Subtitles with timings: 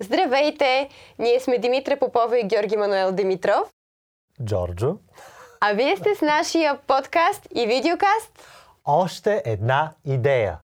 [0.00, 0.88] Здравейте!
[1.18, 3.70] Ние сме Димитра Попова и Георги Мануел Димитров.
[4.44, 4.96] Джорджо.
[5.60, 8.48] А вие сте с нашия подкаст и видеокаст.
[8.84, 10.58] Още една идея.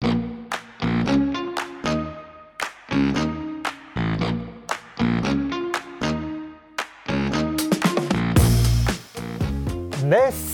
[10.00, 10.45] Днес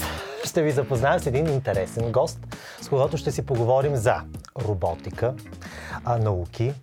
[0.52, 2.38] ще ви запозная с един интересен гост,
[2.80, 4.20] с когото ще си поговорим за
[4.66, 5.34] роботика,
[6.20, 6.74] науки,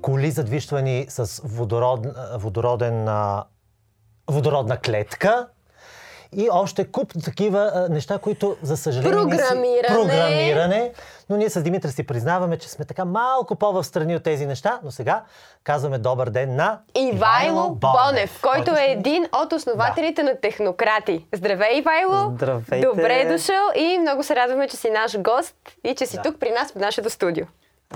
[0.00, 2.06] коли задвижвани с водород,
[2.36, 3.08] водороден,
[4.30, 5.48] водородна клетка
[6.36, 9.12] и още куп такива а, неща, които за съжаление...
[9.12, 9.88] Програмиране.
[9.88, 10.92] Си, програмиране.
[11.30, 14.80] Но ние с Димитър си признаваме, че сме така малко по встрани от тези неща,
[14.84, 15.22] но сега
[15.64, 21.26] казваме добър ден на Ивайло Бонев, който е един от основателите на Технократи.
[21.32, 22.30] Здравей, Ивайло!
[22.34, 22.86] Здравейте!
[22.86, 25.54] Добре е дошъл и много се радваме, че си наш гост
[25.84, 26.22] и че си Да.
[26.22, 27.44] тук при нас в нашето студио.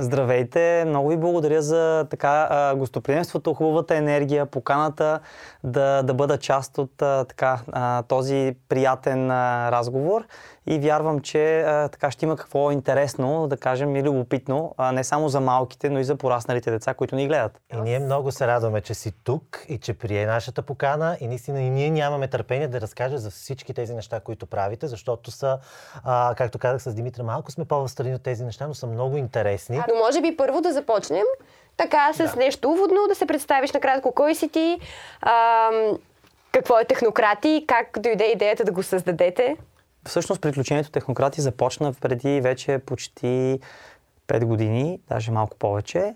[0.00, 0.84] Здравейте!
[0.86, 5.20] Много ви благодаря за така гостоприемството, хубавата енергия, поканата
[5.64, 6.90] да, да бъда част от
[7.28, 7.60] така,
[8.08, 9.30] този приятен
[9.68, 10.24] разговор
[10.66, 15.04] и вярвам, че а, така ще има какво интересно, да кажем и любопитно, а, не
[15.04, 17.60] само за малките, но и за порасналите деца, които ни гледат.
[17.74, 21.16] И ние много се радваме, че си тук и че прие нашата покана.
[21.20, 25.30] И наистина и ние нямаме търпение да разкажа за всички тези неща, които правите, защото
[25.30, 25.58] са,
[26.04, 29.82] а, както казах с Димитър, малко сме по-встрани от тези неща, но са много интересни.
[29.88, 31.24] Но може би първо да започнем
[31.76, 32.36] така с Да.
[32.36, 34.78] нещо уводно, да се представиш накратко кой си ти,
[35.20, 35.98] ам,
[36.52, 39.56] какво е Технократи, как дойде идеята да го създадете.
[40.06, 43.60] Всъщност приключението Технократи започна преди вече почти
[44.28, 46.14] 5 години, даже малко повече.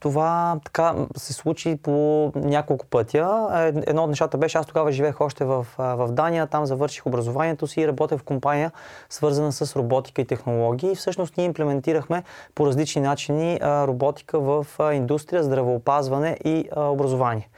[0.00, 3.48] Това така се случи по няколко пътя.
[3.54, 7.66] Е, Едно от нещата беше, аз тогава живеех още в, в Дания, там завърших образованието
[7.66, 8.72] си и работех в компания,
[9.10, 10.94] свързана с роботика и технологии.
[10.94, 12.22] Всъщност ние имплементирахме
[12.54, 17.48] по различни начини роботика в индустрия, здравеопазване и образование.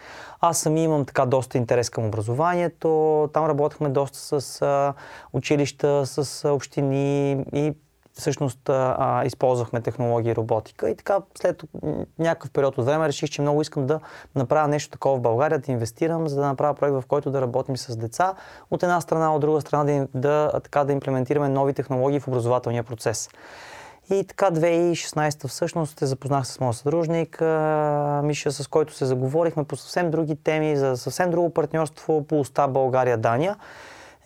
[0.46, 3.28] Аз сами имам така доста интерес към образованието.
[3.32, 4.94] Там работехме доста с а,
[5.32, 7.72] училища, с а, общини и
[8.12, 10.90] всъщност а, използвахме технологии и роботика.
[10.90, 11.62] И така след
[12.18, 14.00] някакъв период от време реших, че много искам да
[14.34, 17.76] направя нещо такова в България, да инвестирам, за да направя проект, в който да работим
[17.76, 18.34] с деца.
[18.70, 22.82] От една страна, от друга страна да, да, така, да имплементираме нови технологии в образователния
[22.82, 23.28] процес.
[24.10, 27.40] И така 2016 всъщност се запознах с моят съдружник
[28.22, 32.68] Миша, с който се заговорихме по съвсем други теми, за съвсем друго партньорство по уста
[32.68, 33.56] България-Дания.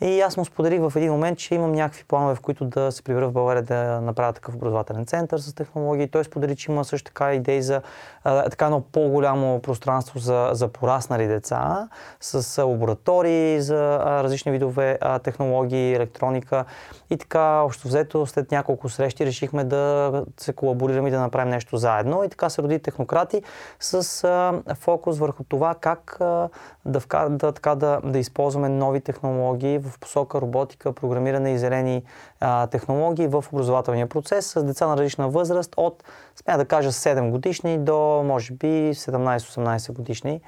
[0.01, 3.03] И аз му споделих в един момент, че имам някакви планове, в които да се
[3.03, 6.09] прибера в България да направя такъв образователен център с технологии.
[6.09, 7.83] Той сподели, че има също така идеи за
[8.25, 11.89] а, така едно по-голямо пространство за, за пораснали деца,
[12.21, 16.65] с лаборатории за а, различни видове а, технологии, електроника.
[17.11, 21.77] И така, общо взето, след няколко срещи решихме да се колаборираме и да направим нещо
[21.77, 22.25] заедно.
[22.25, 23.43] И така се роди Технократи
[23.81, 26.49] с а, фокус върху това как а,
[26.89, 32.03] да, вкар, да, така, да, да използваме нови технологии в посока роботика, програмиране и зелени
[32.41, 36.05] а, технологии в образователния процес с деца на различна възраст от,
[36.37, 40.41] смея да кажа, 7 годишни до, може би, 17-18 годишни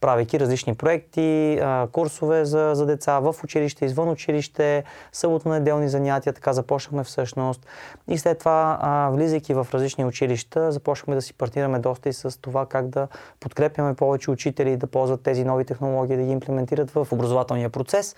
[0.00, 1.60] правейки различни проекти,
[1.92, 7.66] курсове за, за деца в училище, извън училище, съботно-неделни занятия, така започнахме всъщност.
[8.08, 12.66] И след това, влизайки в различни училища, започнахме да си партнираме доста и с това
[12.66, 13.08] как да
[13.40, 18.16] подкрепяме повече учители да ползват тези нови технологии, да ги имплементират в образователния процес.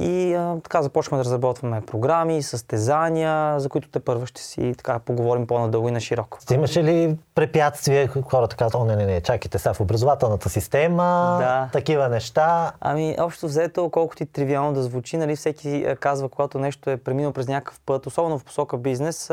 [0.00, 4.98] И а, така започваме да разработваме програми, състезания, за които те първо ще си така
[4.98, 6.38] поговорим по-надълго и на широко.
[6.52, 8.10] Имаше ли препятствия?
[8.24, 11.68] Хората казват, о, не, не, не, чакайте сега в образователната система, Да.
[11.72, 12.72] такива неща.
[12.80, 17.32] Ами, общо взето, колкото и тривиално да звучи, нали, всеки казва, когато нещо е преминал
[17.32, 19.30] през някакъв път, особено в посока бизнес,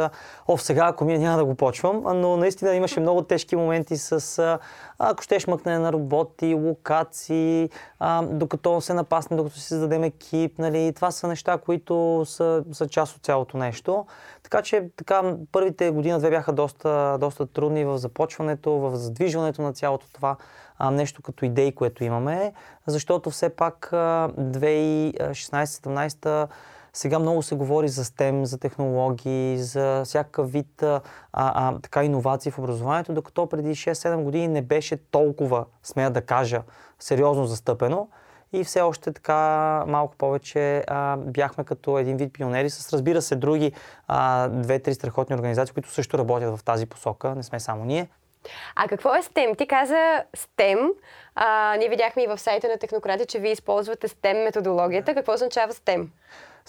[0.47, 4.57] о, сега ако ми няма да го почвам, но наистина имаше много тежки моменти с,
[4.99, 10.93] ако щеш мъкне на роботи, локации, а, докато се напасне, докато си създадем екип, нали,
[10.95, 14.05] това са неща, които са, са част от цялото нещо.
[14.43, 20.05] Така че така, първите година-две бяха доста, доста трудни в започването, в задвижването на цялото
[20.13, 20.35] това
[20.77, 22.53] а, нещо като идеи, което имаме,
[22.87, 26.47] защото все пак а, 2016-17
[26.93, 31.01] сега много се говори за STEM, за технологии, за всякакъв вид а,
[31.33, 36.61] а, така иновации в образованието, докато преди 6-7 години не беше толкова, смея да кажа,
[36.99, 38.07] сериозно застъпено.
[38.53, 43.35] И все още така малко повече а, бяхме като един вид пионери с, разбира се,
[43.35, 43.71] други
[44.07, 47.35] а, две-три страхотни организации, които също работят в тази посока.
[47.35, 48.09] Не сме само ние.
[48.75, 49.57] А какво е STEM?
[49.57, 50.89] Ти каза STEM.
[51.35, 55.13] А, ние видяхме и в сайта на Технократи, че вие използвате STEM методологията.
[55.13, 56.07] Какво означава STEM?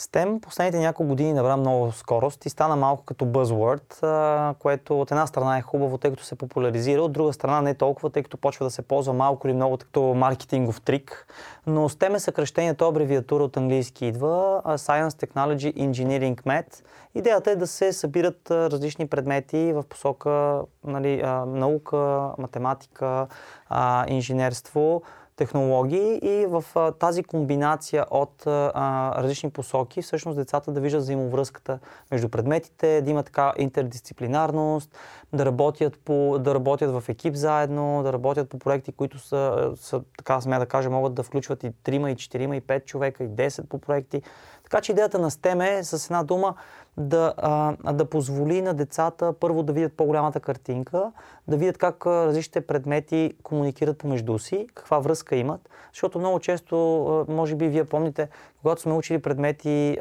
[0.01, 5.27] STEM последните няколко години набра много скорост и стана малко като buzzword, което от една
[5.27, 8.67] страна е хубаво, тъй като се популяризира, от друга страна не толкова, тъй като почва
[8.67, 11.27] да се ползва малко или много като маркетингов трик.
[11.67, 16.85] Но STEM е съкръщението, абревиатура от английски идва Science, Technology, Engineering, Math.
[17.15, 23.27] Идеята е да се събират различни предмети в посока нали, наука, математика,
[24.09, 25.03] инженерство,
[25.41, 31.79] технологии и в а, тази комбинация от а, различни посоки, всъщност децата да виждат взаимовръзката
[32.11, 34.99] между предметите, да има така интердисциплинарност,
[35.33, 40.03] да работят, по, да работят в екип заедно, да работят по проекти, които са, са
[40.19, 43.29] така смея да кажа, могат да включват и 3, и 4, и 5 човека, и
[43.29, 44.23] 10 по проекти.
[44.63, 46.55] Така че идеята на STEM е с една дума
[46.97, 51.13] да, а, да позволи на децата първо да видят по-голямата картинка,
[51.49, 56.77] да видят как различните предмети комуникират помежду си, каква връзка имат, защото много често,
[57.29, 58.29] може би вие помните,
[58.63, 59.99] когато сме учили предмети,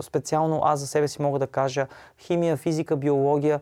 [0.00, 1.86] специално аз за себе си мога да кажа
[2.18, 3.60] химия, физика, биология,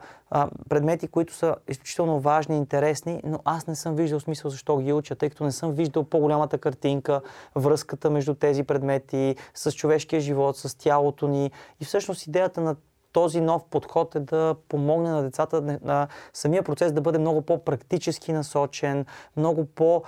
[0.68, 5.14] предмети, които са изключително важни, интересни, но аз не съм виждал смисъл защо ги уча,
[5.14, 7.20] тъй като не съм виждал по-голямата картинка,
[7.54, 11.50] връзката между тези предмети с човешкия живот, с тялото ни.
[11.80, 12.76] И всъщност идеята на
[13.12, 18.32] този нов подход е да помогне на децата на самия процес да бъде много по-практически
[18.32, 20.02] насочен, много по-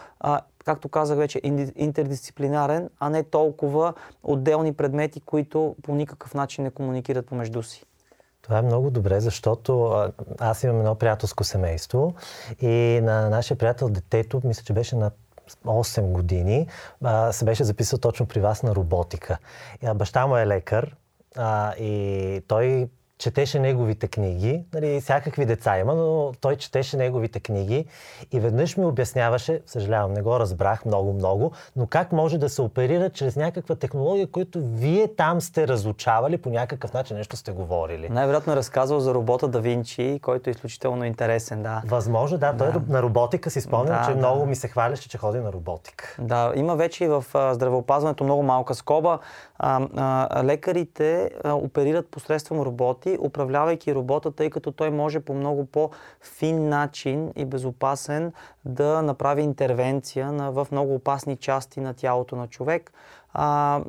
[0.65, 1.41] както казах вече,
[1.77, 7.85] интердисциплинарен, а не толкова отделни предмети, които по никакъв начин не комуникират помежду си.
[8.43, 10.05] Това е много добре, защото
[10.39, 12.15] аз имам едно приятелско семейство
[12.61, 15.11] и на нашия приятел детето, мисля, че беше на
[15.67, 16.67] 8 години,
[17.31, 19.39] се беше записал точно при вас на роботика.
[19.95, 20.97] Баща му е лекар
[21.79, 24.65] и той четеше неговите книги.
[24.75, 27.85] Нали, всякакви деца има, но той четеше неговите книги
[28.33, 33.11] и веднъж ми обясняваше, съжалявам, не го разбрах много-много, но как може да се оперира
[33.11, 38.09] чрез някаква технология, която вие там сте разучавали, по някакъв начин нещо сте говорили.
[38.09, 41.83] Най-вероятно е разказал за робота Да Винчи, който е изключително интересен, да.
[41.87, 42.57] Възможно, да.
[42.57, 42.83] Той да.
[42.89, 44.17] на роботика си спомням, да, че да.
[44.17, 46.17] много ми се хваляше, че ходи на роботика.
[46.19, 49.19] Да, има вече и в здравеопазването много малка скоба.
[49.59, 55.67] А, а, лекарите а, оперират посредством роботи, управлявайки робота, тъй като той може по много
[55.67, 58.33] по-фин начин и безопасен
[58.65, 62.93] да направи интервенция на, в много опасни части на тялото на човек,
[63.33, 63.81] а,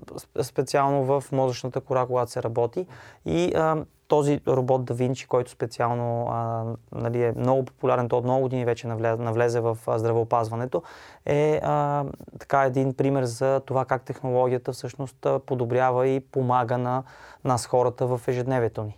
[0.42, 2.88] специално в мозъчната кора, когато се работи.
[3.25, 8.24] И а, този робот Да Винчи, който специално а, нали, е много популярен, то от
[8.24, 10.84] много години вече навлезе, навлезе в здравеопазването,
[11.25, 12.06] е а,
[12.40, 17.04] така един пример за това как технологията всъщност подобрява и помага на
[17.44, 18.98] нас хората в ежедневието ни.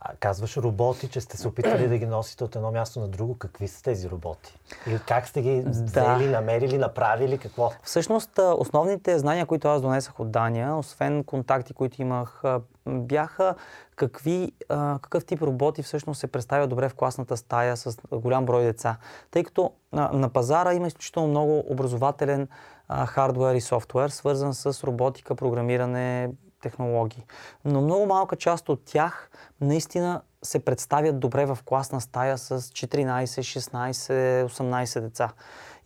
[0.00, 3.38] А, казваш роботи, че сте се опитали да ги носите от едно място на друго.
[3.38, 4.58] Какви са тези роботи?
[4.86, 6.30] Или как сте ги взели, да.
[6.30, 7.72] намерили, направили, какво?
[7.82, 12.42] Всъщност, основните знания, които аз донесах от Дания, освен контакти, които имах,
[12.86, 13.54] бяха
[13.96, 14.52] какви,
[15.02, 18.96] какъв тип роботи всъщност се представят добре в класната стая с голям брой деца.
[19.30, 22.48] Тъй като на, на пазара има изключително много образователен
[23.06, 27.24] хардвер и софтуер, свързан с роботика, програмиране, технологии.
[27.64, 33.24] Но много малка част от тях наистина се представят добре в класна стая с 14,
[33.24, 35.32] 16, 18 деца.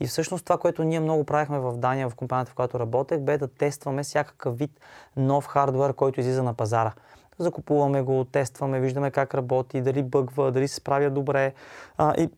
[0.00, 3.38] И всъщност това, което ние много правихме в Дания, в компанията, в която работех, бе
[3.38, 4.80] да тестваме всякакъв вид
[5.16, 6.92] нов хардвер, който излиза на пазара.
[7.38, 11.54] Закупуваме го, тестваме, виждаме как работи, дали бъгва, дали се справя добре.
[11.96, 12.30] А, и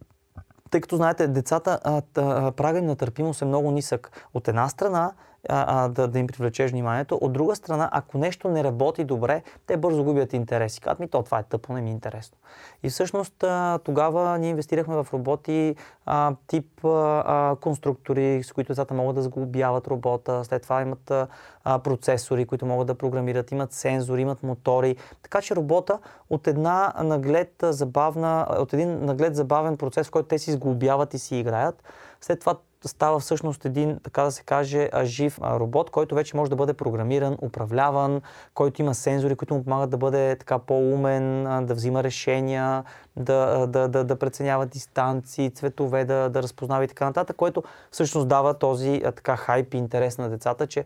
[0.71, 1.81] тъй като знаете, децата,
[2.17, 4.29] а, прага на търпимост е много нисък.
[4.35, 5.13] От една страна,
[5.49, 7.19] а, да, да им привлечеш вниманието.
[7.21, 10.81] От друга страна, ако нещо не работи добре, те бързо губят интерес.
[10.81, 12.39] Казват ми, то това е тъпо, не ми е интересно.
[12.83, 18.95] И всъщност а, тогава ние инвестирахме в роботи а, тип а, конструктори, с които децата
[18.95, 20.45] могат да сглобяват робота.
[20.45, 24.97] След това имат а, процесори, които могат да програмират, имат сензори, имат мотори.
[25.23, 25.99] Така че робота
[26.31, 31.19] от една наглед забавна, от един наглед забавен процес, в който те си сглобяват и
[31.19, 31.83] си играят.
[32.21, 32.55] След това
[32.89, 37.37] става всъщност един, така да се каже, жив робот, който вече може да бъде програмиран,
[37.43, 38.21] управляван,
[38.55, 42.85] който има сензори, които му помагат да бъде така по-умен, да взима решения,
[43.17, 48.29] да, да, да, да преценява дистанции, цветове, да, да разпознава и така нататък, което всъщност
[48.29, 50.85] дава този така хайп и интерес на децата, че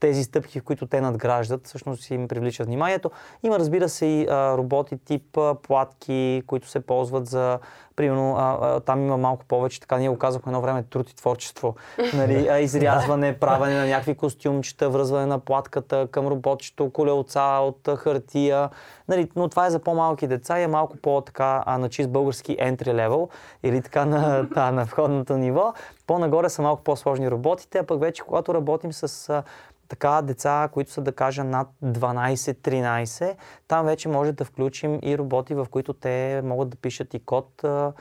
[0.00, 3.10] тези стъпки, в които те надграждат, всъщност им привличат вниманието.
[3.42, 7.58] Има, разбира се, и а, роботи тип а, платки, които се ползват за,
[7.96, 11.16] примерно, а, а, там има малко повече, така ние го казахме едно време, труд и
[11.16, 11.74] творчество.
[12.14, 18.70] Нали, а, изрязване, правене на някакви костюмчета, връзване на платката към роботчето, колелца от хартия.
[19.08, 22.92] Нали, но това е за по-малки деца и е малко по-така на чист български entry
[22.92, 23.28] level
[23.62, 25.74] или така на, та, на входното ниво.
[26.06, 29.42] По-нагоре са малко по-сложни роботите, а пък вече когато работим с
[29.88, 33.36] така деца, които са да кажа над 12-13,
[33.68, 37.64] там вече може да включим и роботи, в които те могат да пишат и код
[37.64, 37.92] а,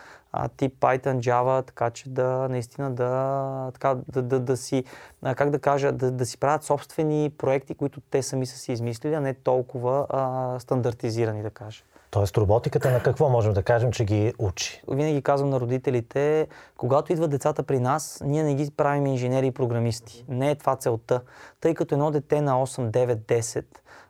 [0.58, 4.84] тип Python, Java, така че да наистина да, така, да, да, да си,
[5.36, 9.14] как да кажа, да, да си правят собствени проекти, които те сами са си измислили,
[9.14, 11.84] а не толкова а, стандартизирани, да кажа.
[12.14, 14.82] Тоест роботиката на какво можем да кажем, че ги учи?
[14.88, 19.52] Винаги казвам на родителите, когато идват децата при нас, ние не ги правим инженери и
[19.52, 20.26] програмисти.
[20.28, 21.22] Не е това целта.
[21.62, 23.66] Тъй като едно дете на 8, 9, 10,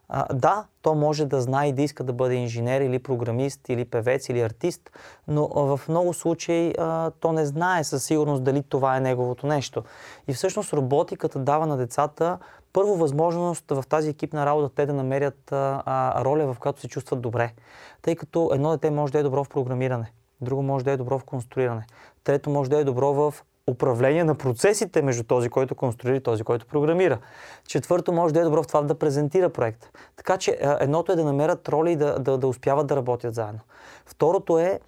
[0.10, 3.86] а, да, то може да знае и да иска да бъде инженер или програмист или
[3.86, 4.92] певец или артист,
[5.28, 9.84] но в много случаи а, то не знае със сигурност дали това е неговото нещо.
[10.28, 12.38] И всъщност роботиката дава на децата
[12.74, 17.22] първо възможност в тази екипна работа те да намерят а, роля, в която се чувстват
[17.22, 17.54] добре.
[18.02, 20.12] Тъй като едно дете може да е добро в програмиране,
[20.42, 21.86] друго може да е добро в конструиране,
[22.24, 23.34] трето може да е добро в
[23.68, 27.20] управление на процесите между този, който конструира и този, който програмира.
[27.68, 29.90] Четвърто, може да е добро в това да презентира проект.
[30.16, 33.60] Така че едното е да намерят роли и да, да, да успяват да работят заедно.
[34.06, 34.80] Второто е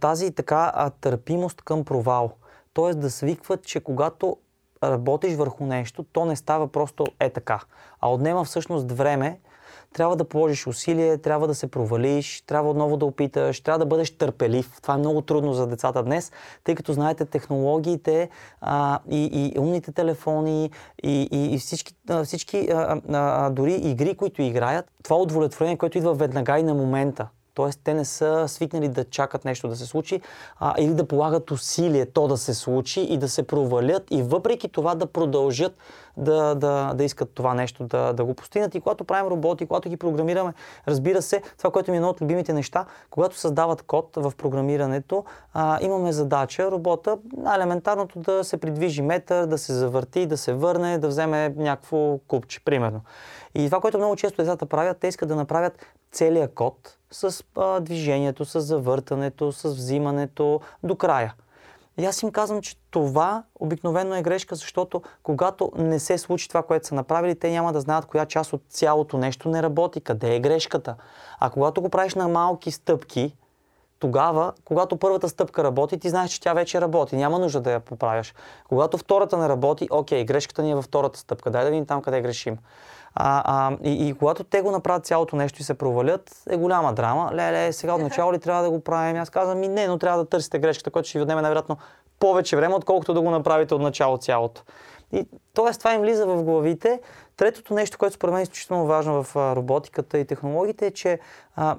[0.00, 2.32] тази така търпимост към провал.
[2.72, 4.36] Тоест да свикват, че когато
[4.84, 7.60] работиш върху нещо, то не става просто е така,
[8.00, 9.40] а отнема всъщност време,
[9.92, 14.10] трябва да положиш усилие, трябва да се провалиш, трябва отново да опиташ, трябва да бъдеш
[14.10, 14.78] търпелив.
[14.82, 16.32] Това е много трудно за децата днес,
[16.64, 20.70] тъй като знаете технологиите а, и, и умните телефони
[21.02, 21.94] и, и, и всички,
[22.24, 27.28] всички а, а, дори игри, които играят, това удовлетворение, което идва веднага и на момента.
[27.54, 30.20] Тоест, те не са свикнали да чакат нещо да се случи
[30.58, 34.68] а, или да полагат усилие то да се случи и да се провалят и въпреки
[34.68, 35.76] това да продължат
[36.16, 38.74] да, да, да искат това нещо да, да го постигнат.
[38.74, 40.52] И когато правим роботи, когато ги програмираме,
[40.88, 45.24] разбира се, това, което ми е едно от любимите неща, когато създават код в програмирането,
[45.54, 47.18] а, имаме задача робота,
[47.54, 52.64] елементарното да се придвижи метър, да се завърти, да се върне, да вземе някакво купче,
[52.64, 53.00] примерно.
[53.54, 57.80] И това, което много често децата правят, те искат да направят целият код с а,
[57.80, 61.34] движението, с завъртането, с взимането до края.
[61.98, 66.62] И аз им казвам, че това обикновено е грешка, защото когато не се случи това,
[66.62, 70.34] което са направили, те няма да знаят коя част от цялото нещо не работи, къде
[70.34, 70.94] е грешката.
[71.40, 73.36] А когато го правиш на малки стъпки,
[73.98, 77.16] тогава, когато първата стъпка работи, ти знаеш, че тя вече работи.
[77.16, 78.34] Няма нужда да я поправяш.
[78.68, 81.50] Когато втората не работи, окей, грешката ни е във втората стъпка.
[81.50, 82.58] Дай да видим там къде грешим.
[83.14, 86.92] А, а, и, и когато те го направят цялото нещо и се провалят, е голяма
[86.92, 87.30] драма.
[87.34, 89.16] Леле, сега отначало ли трябва да го правим?
[89.16, 91.76] Аз казвам, ми не, но трябва да търсите грешката, която ще ви отнеме най-вероятно
[92.20, 94.62] повече време, отколкото да го направите от начало цялото.
[95.12, 95.72] И т.е.
[95.72, 97.00] това им влиза в главите.
[97.36, 101.18] Третото нещо, което според мен е изключително важно в роботиката и технологиите е, че
[101.56, 101.76] а,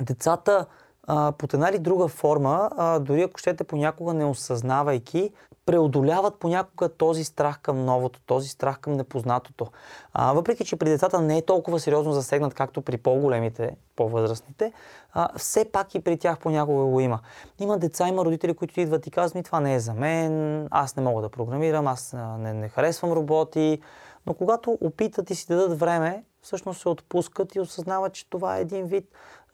[0.00, 0.66] децата
[1.06, 5.32] а, под една или друга форма, а, дори ако щете понякога не осъзнавайки,
[5.66, 9.66] преодоляват понякога този страх към новото, този страх към непознатото.
[10.12, 14.72] А, въпреки, че при децата не е толкова сериозно засегнат, както при по-големите, по-възрастните,
[15.12, 17.20] а, все пак и при тях понякога го има.
[17.58, 20.96] Има деца, има родители, които идват и казват ми, това не е за мен, аз
[20.96, 23.78] не мога да програмирам, аз не, не харесвам роботи.
[24.26, 28.60] Но когато опитат и си дадат време, всъщност се отпускат и осъзнават, че това е
[28.60, 29.04] един вид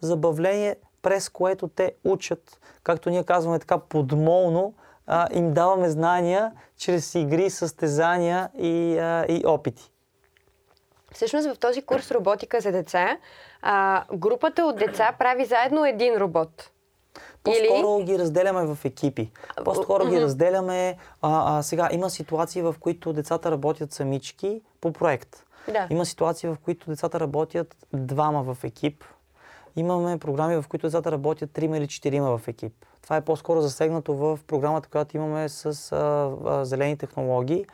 [0.01, 4.75] забавление, през което те учат, както ние казваме така подмолно,
[5.07, 9.91] а, им даваме знания чрез игри, състезания и, а, и опити.
[11.13, 13.19] Всъщност в този курс роботика за деца,
[13.63, 16.71] а, групата от деца прави заедно един робот.
[17.43, 18.05] По-скоро Или...
[18.05, 19.31] ги разделяме в екипи.
[19.65, 20.97] По-скоро ги разделяме.
[21.23, 25.45] А, а, сега има ситуации, в които децата работят самички по проект.
[25.73, 25.87] Да.
[25.91, 29.05] Има ситуации, в които децата работят двама в екип.
[29.77, 32.73] Имаме програми, в които децата работят трима или четирима в екип.
[33.03, 35.97] Това е по-скоро засегнато в програмата, която имаме с а,
[36.47, 37.67] а, зелени технологии.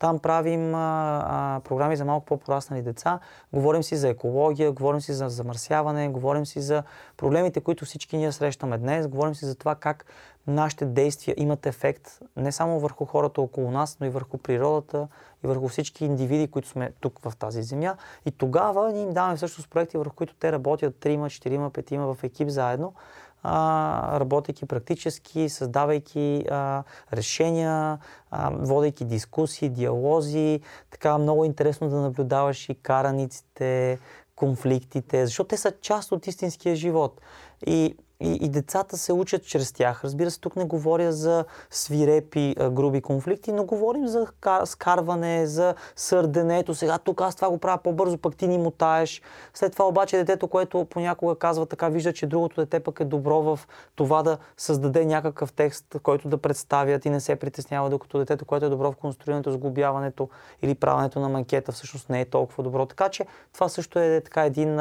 [0.00, 0.78] Там правим а,
[1.26, 3.18] а, програми за малко по-пораснали деца.
[3.52, 6.82] Говорим си за екология, говорим си за замърсяване, говорим си за
[7.16, 9.08] проблемите, които всички ние срещаме днес.
[9.08, 10.06] Говорим си за това как
[10.46, 15.08] нашите действия имат ефект не само върху хората около нас, но и върху природата
[15.44, 17.96] и върху всички индивиди, които сме тук в тази земя.
[18.26, 22.24] И тогава ние им даваме всъщност проекти, върху които те работят 3, 4, 5 в
[22.24, 22.94] екип заедно
[23.42, 26.82] а, работейки практически, създавайки а,
[27.12, 27.98] решения,
[28.30, 30.60] а, водейки дискусии, диалози.
[30.90, 33.98] Така много интересно да наблюдаваш и караниците,
[34.36, 37.20] конфликтите, защото те са част от истинския живот.
[37.66, 40.04] И и, и децата се учат чрез тях.
[40.04, 44.26] Разбира се, тук не говоря за свирепи, груби конфликти, но говорим за
[44.64, 46.58] скарване, за сърдене.
[46.58, 49.22] Ето сега тук аз това го правя по-бързо, пък ти ни мутаеш.
[49.54, 53.42] След това обаче детето, което понякога казва така, вижда, че другото дете пък е добро
[53.42, 53.60] в
[53.94, 58.66] това да създаде някакъв текст, който да представят и не се притеснява, докато детето, което
[58.66, 60.28] е добро в конструирането, сглобяването
[60.62, 62.86] или правенето на манкета, всъщност не е толкова добро.
[62.86, 64.80] Така че това също е така един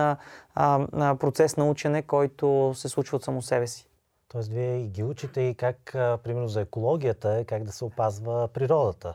[0.60, 3.88] а, процес на учене, който се случва от само себе си.
[4.28, 9.14] Тоест, вие ги учите и как, а, примерно за екологията, как да се опазва природата.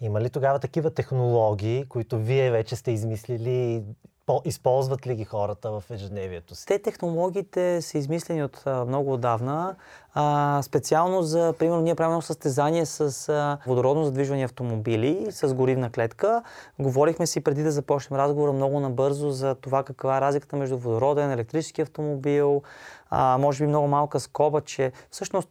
[0.00, 3.82] Има ли тогава такива технологии, които вие вече сте измислили
[4.26, 6.66] по- използват ли ги хората в ежедневието си?
[6.66, 9.76] Те технологиите са измислени от много отдавна.
[10.14, 16.42] А, специално за, примерно, ние правим състезание с а, водородно задвижвани автомобили, с горивна клетка.
[16.78, 21.30] Говорихме си преди да започнем разговора много набързо за това каква е разликата между водороден,
[21.30, 22.62] електрически автомобил.
[23.10, 25.48] А, може би много малка скоба, че всъщност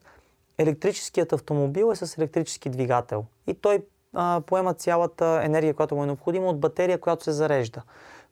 [0.58, 3.26] електрическият автомобил е с електрически двигател.
[3.48, 7.82] И той а, поема цялата енергия, която му е необходима от батерия, която се зарежда.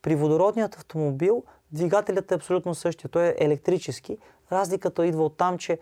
[0.03, 3.09] При водородният автомобил двигателят е абсолютно същия.
[3.09, 4.17] Той е електрически.
[4.51, 5.79] Разликата идва от там, че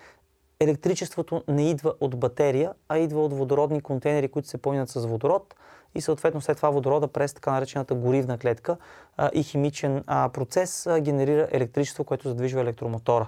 [0.60, 5.56] електричеството не идва от батерия, а идва от водородни контейнери, които се пълнят с водород
[5.96, 8.78] и съответно след това водорода през така наречената горивна клетка
[9.18, 13.28] а, и химичен а, процес а, генерира електричество, което задвижва електромотора.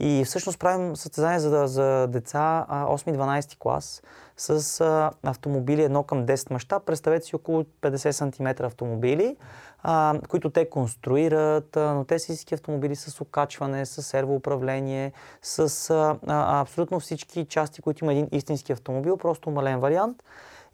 [0.00, 4.02] И всъщност правим състезание за, за деца 8-12 клас
[4.36, 6.84] с а, автомобили едно към 10 мащаб.
[6.84, 9.36] Представете си около 50 см автомобили,
[9.82, 15.90] а, които те конструират, а, но те са истински автомобили с окачване, с сервоуправление, с
[15.90, 20.22] а, а, абсолютно всички части, които има един истински автомобил, просто мален вариант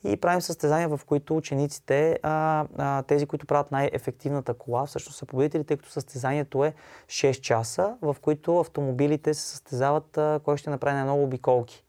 [0.05, 5.27] и правим състезания, в които учениците, а, а, тези, които правят най-ефективната кола, всъщност са
[5.27, 6.75] победители, тъй като състезанието е
[7.07, 11.85] 6 часа, в които автомобилите се състезават а, кой ще направи най-много обиколки.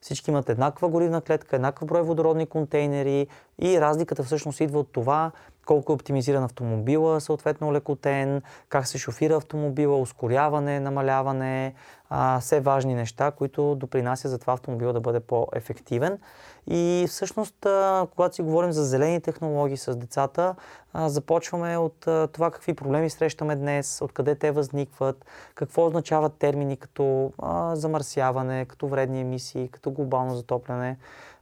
[0.00, 3.26] Всички имат еднаква горивна клетка, еднакъв брой водородни контейнери
[3.62, 5.32] и разликата всъщност идва от това
[5.66, 11.74] колко е оптимизиран автомобила, съответно лекотен, как се шофира автомобила, ускоряване, намаляване,
[12.10, 16.18] а, все важни неща, които допринасят за това автомобила да бъде по-ефективен.
[16.66, 20.54] И всъщност, а, когато си говорим за зелени технологии с децата,
[20.92, 26.76] а, започваме от а, това какви проблеми срещаме днес, откъде те възникват, какво означават термини
[26.76, 30.96] като а, замърсяване, като вредни емисии, като глобално затопляне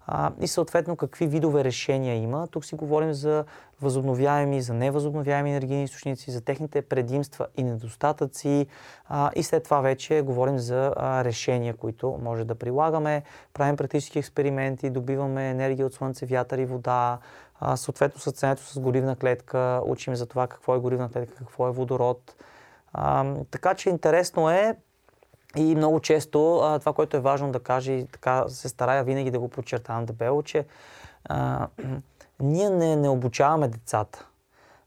[0.06, 2.46] а, и съответно какви видове решения има.
[2.46, 3.44] Тук си говорим за
[3.80, 8.66] възобновяеми, за невъзобновяеми енергийни източници, за техните предимства и недостатъци
[9.08, 13.22] а, и след това вече говорим за а, решения, които може да прилагаме.
[13.52, 17.18] Правим практически експерименти, добиваме енергия от слънце, вятър и вода,
[17.60, 21.70] а, съответно състоянието с горивна клетка, учим за това какво е горивна клетка, какво е
[21.70, 22.34] водород.
[22.92, 24.76] А, така че интересно е
[25.56, 29.30] и много често а, това, което е важно да кажа и така се старая винаги
[29.30, 30.66] да го подчертавам дебело, че
[31.24, 31.66] а,
[32.40, 34.26] ние не, не обучаваме децата.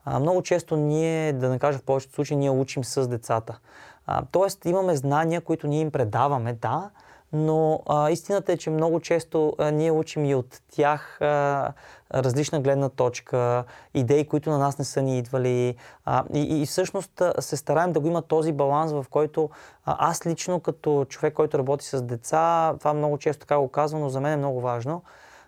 [0.06, 3.60] А, много често ние, да не кажа в повечето случаи, ние учим с децата.
[4.06, 6.90] А, тоест имаме знания, които ние им предаваме, да,
[7.34, 11.74] но а, истината е, че много често а, ние учим и от тях а,
[12.14, 13.64] различна гледна точка,
[13.94, 15.76] идеи, които на нас не са ни идвали.
[16.06, 19.50] А, и, и всъщност се стараем да го има този баланс, в който
[19.86, 24.02] а, аз лично като човек, който работи с деца, това много често така го казвам,
[24.02, 25.02] но за мен е много важно.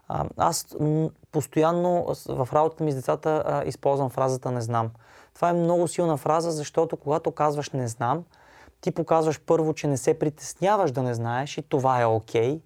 [0.08, 4.92] А, аз м- постоянно в работата ми с децата а, използвам фразата не знам.
[5.36, 8.24] Това е много силна фраза, защото когато казваш не знам,
[8.82, 12.60] ти показваш първо, че не се притесняваш да не знаеш и това е окей, okay,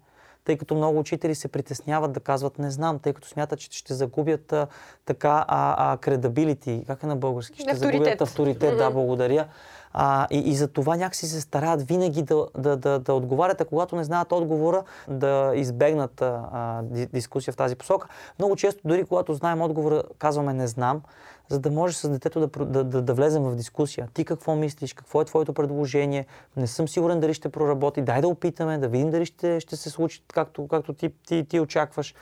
[0.44, 3.94] тъй като много учители се притесняват да казват не знам, тъй като смятат, че ще
[3.94, 4.66] загубят а,
[5.04, 7.62] така а, credibility, как е на български?
[7.62, 7.92] Ще авторитет.
[7.92, 8.76] загубят авторитет, mm-hmm.
[8.76, 9.48] да, благодаря.
[9.92, 13.64] А, и, и за това някакси се стараят винаги да, да, да, да отговарят, а
[13.64, 16.80] когато не знаят отговора, да избегнат а,
[17.12, 18.08] дискусия в тази посока.
[18.38, 21.02] Много често, дори когато знаем отговора, казваме не знам,
[21.48, 24.08] за да може с детето да, да, да, да влезем в дискусия.
[24.14, 26.26] Ти какво мислиш, какво е твоето предложение,
[26.56, 29.90] не съм сигурен дали ще проработи, дай да опитаме, да видим дали ще, ще се
[29.90, 32.14] случи както, както ти, ти, ти очакваш.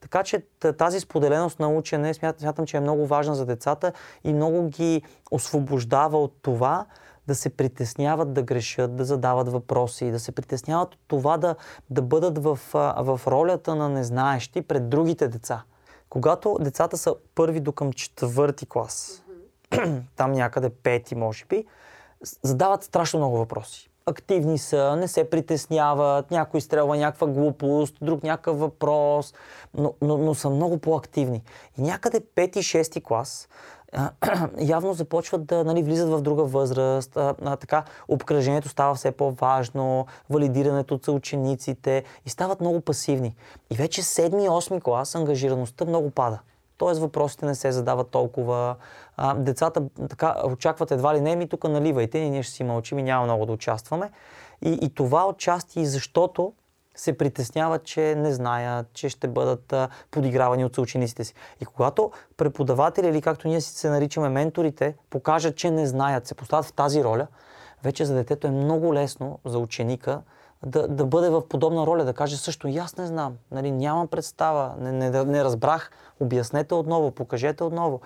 [0.00, 0.42] Така че
[0.78, 3.92] тази споделеност на учене смятам, че е много важна за децата
[4.24, 6.86] и много ги освобождава от това
[7.26, 11.54] да се притесняват да грешат, да задават въпроси, да се притесняват от това да,
[11.90, 12.58] да бъдат в,
[12.96, 15.62] в ролята на незнаещи пред другите деца.
[16.10, 19.22] Когато децата са първи до към четвърти клас,
[19.70, 20.00] mm-hmm.
[20.16, 21.64] там някъде пети, може би,
[22.42, 23.90] задават страшно много въпроси.
[24.06, 29.34] Активни са, не се притесняват, някой стрелва някаква глупост, друг някакъв въпрос,
[29.74, 31.42] но, но, но са много по-активни.
[31.78, 33.48] И някъде пети, шести клас
[34.60, 40.06] явно започват да нали, влизат в друга възраст, а, а, така обкръжението става все по-важно,
[40.30, 43.36] валидирането от съучениците и стават много пасивни.
[43.70, 46.38] И вече 7-8 клас ангажираността много пада.
[46.78, 48.76] Тоест въпросите не се задават толкова.
[49.16, 52.98] А, децата така очакват едва ли не ми тук наливайте, и ние ще си мълчим
[52.98, 54.10] и няма много да участваме.
[54.62, 56.52] И, и това отчасти защото
[56.94, 59.74] се притесняват, че не знаят, че ще бъдат
[60.10, 61.34] подигравани от съучениците си.
[61.60, 66.34] И когато преподаватели или както ние си се наричаме менторите, покажат, че не знаят, се
[66.34, 67.26] поставят в тази роля,
[67.82, 70.22] вече за детето е много лесно за ученика
[70.66, 74.08] да, да бъде в подобна роля, да каже също и аз не знам, нали, нямам
[74.08, 78.00] представа, не, не, не разбрах, обяснете отново, покажете отново.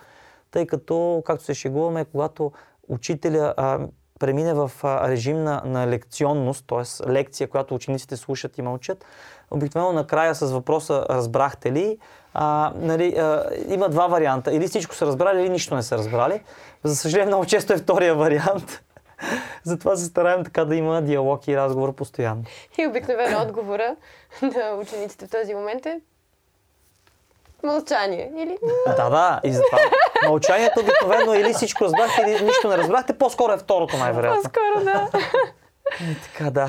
[0.50, 2.52] Тъй като, както се шегуваме, когато
[2.88, 3.86] учителя а,
[4.24, 7.10] премине в режим на, на лекционност, т.е.
[7.10, 9.04] лекция, която учениците слушат и мълчат,
[9.50, 11.98] обикновено накрая с въпроса разбрахте ли,
[12.34, 14.54] а, нали, а, има два варианта.
[14.54, 16.42] Или всичко са разбрали, или нищо не са разбрали.
[16.84, 18.82] За съжаление, много често е втория вариант.
[19.62, 22.42] Затова се стараем така да има диалог и разговор постоянно.
[22.78, 23.96] И обикновено отговора
[24.42, 26.00] на учениците в този момент е
[27.64, 28.32] мълчание.
[28.36, 28.58] Или...
[28.86, 29.78] Да, да, и затова
[30.26, 34.42] мълчанието обикновено или всичко разбрахте, или нищо не разбрахте, по-скоро е второто най-вероятно.
[34.42, 35.08] По-скоро, да.
[36.00, 36.68] И така, да.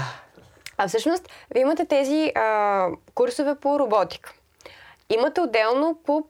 [0.78, 4.34] А всъщност, вие имате тези а, курсове по роботика.
[5.10, 6.24] Имате отделно по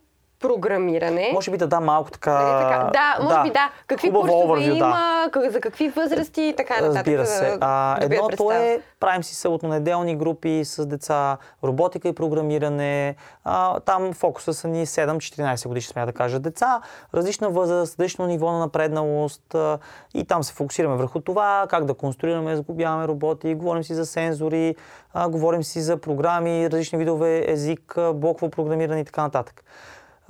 [0.48, 1.32] програмиране.
[1.34, 2.34] Може би да дам малко така...
[2.34, 2.90] Нали така?
[2.94, 3.70] Да, може би да.
[3.88, 6.96] Какви Хубаво курсове overview, има, как- за какви възрасти и така нататък.
[6.96, 7.46] Разбира се.
[7.46, 13.16] да А, едното е, правим си съботно-неделни групи с деца, роботика и програмиране.
[13.44, 16.82] А, там фокуса са ни 7-14 годишни, смея да кажа, деца.
[17.14, 19.56] Различна възраст, различно ниво на напредналост.
[19.56, 19.78] А,
[20.14, 24.76] и там се фокусираме върху това, как да конструираме, сглобяваме роботи, говорим си за сензори,
[25.14, 29.64] а, говорим си за програми, различни видове език, блоково програмиране и така нататък.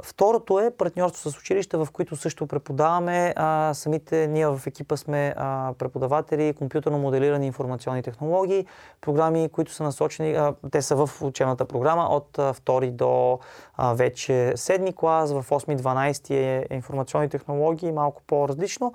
[0.03, 3.33] Второто е партньорство с училища, в които също преподаваме.
[3.35, 8.65] А, самите ние в екипа сме а, преподаватели, компютърно моделирани информационни технологии,
[9.01, 13.39] програми, които са насочени, а, те са в учебната програма от а, втори до
[13.77, 18.93] а, вече седми клас, в 8-12 е информационни технологии, малко по-различно.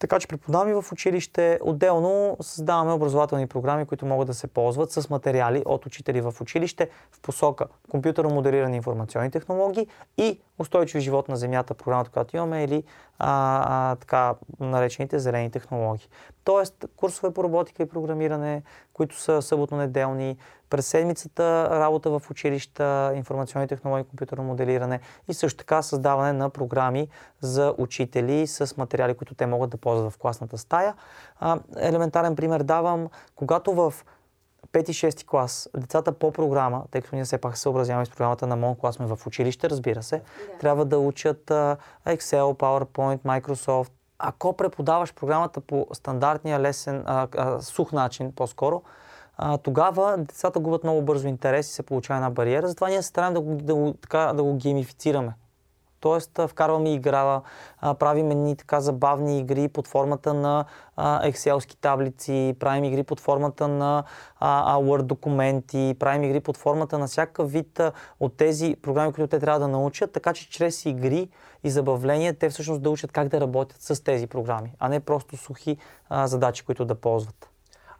[0.00, 1.58] Така че преподаваме в училище.
[1.62, 6.88] Отделно създаваме образователни програми, които могат да се ползват с материали от учители в училище
[7.12, 9.86] в посока компютърно моделирани информационни технологии
[10.18, 12.84] и устойчив живот на Земята, програмата, която имаме, или
[13.18, 16.08] а, а, така наречените зелени технологии.
[16.44, 20.36] Тоест, курсове по роботика и програмиране, които са съботно-неделни,
[20.70, 27.08] през седмицата работа в училища, информационни технологии, компютърно моделиране и също така създаване на програми
[27.40, 30.94] за учители с материали, които те могат да ползват в класната стая.
[31.76, 33.94] Елементарен пример давам, когато в
[34.72, 38.56] 5-6 клас, децата по програма, тъй като ние все пак се съобразяваме с програмата на
[38.56, 40.58] МОН, когато сме в училище, разбира се, да.
[40.58, 41.44] трябва да учат
[42.06, 43.90] Excel, PowerPoint, Microsoft.
[44.18, 47.04] Ако преподаваш програмата по стандартния лесен,
[47.60, 48.82] сух начин по-скоро,
[49.42, 52.68] а, тогава децата губят много бързо интерес и се получава една бариера.
[52.68, 55.34] Затова ние се стараем да го, да го, така, да го геймифицираме.
[56.00, 57.40] Тоест, вкарваме игра,
[57.80, 60.64] правим едни така забавни игри под формата на
[61.22, 64.04] екселски таблици, правим игри под формата на
[64.42, 67.80] Word документи, правим игри под формата на всякакъв вид
[68.20, 71.28] от тези програми, които те трябва да научат, така че чрез игри
[71.64, 75.36] и забавления те всъщност да учат как да работят с тези програми, а не просто
[75.36, 75.76] сухи
[76.10, 77.49] задачи, които да ползват.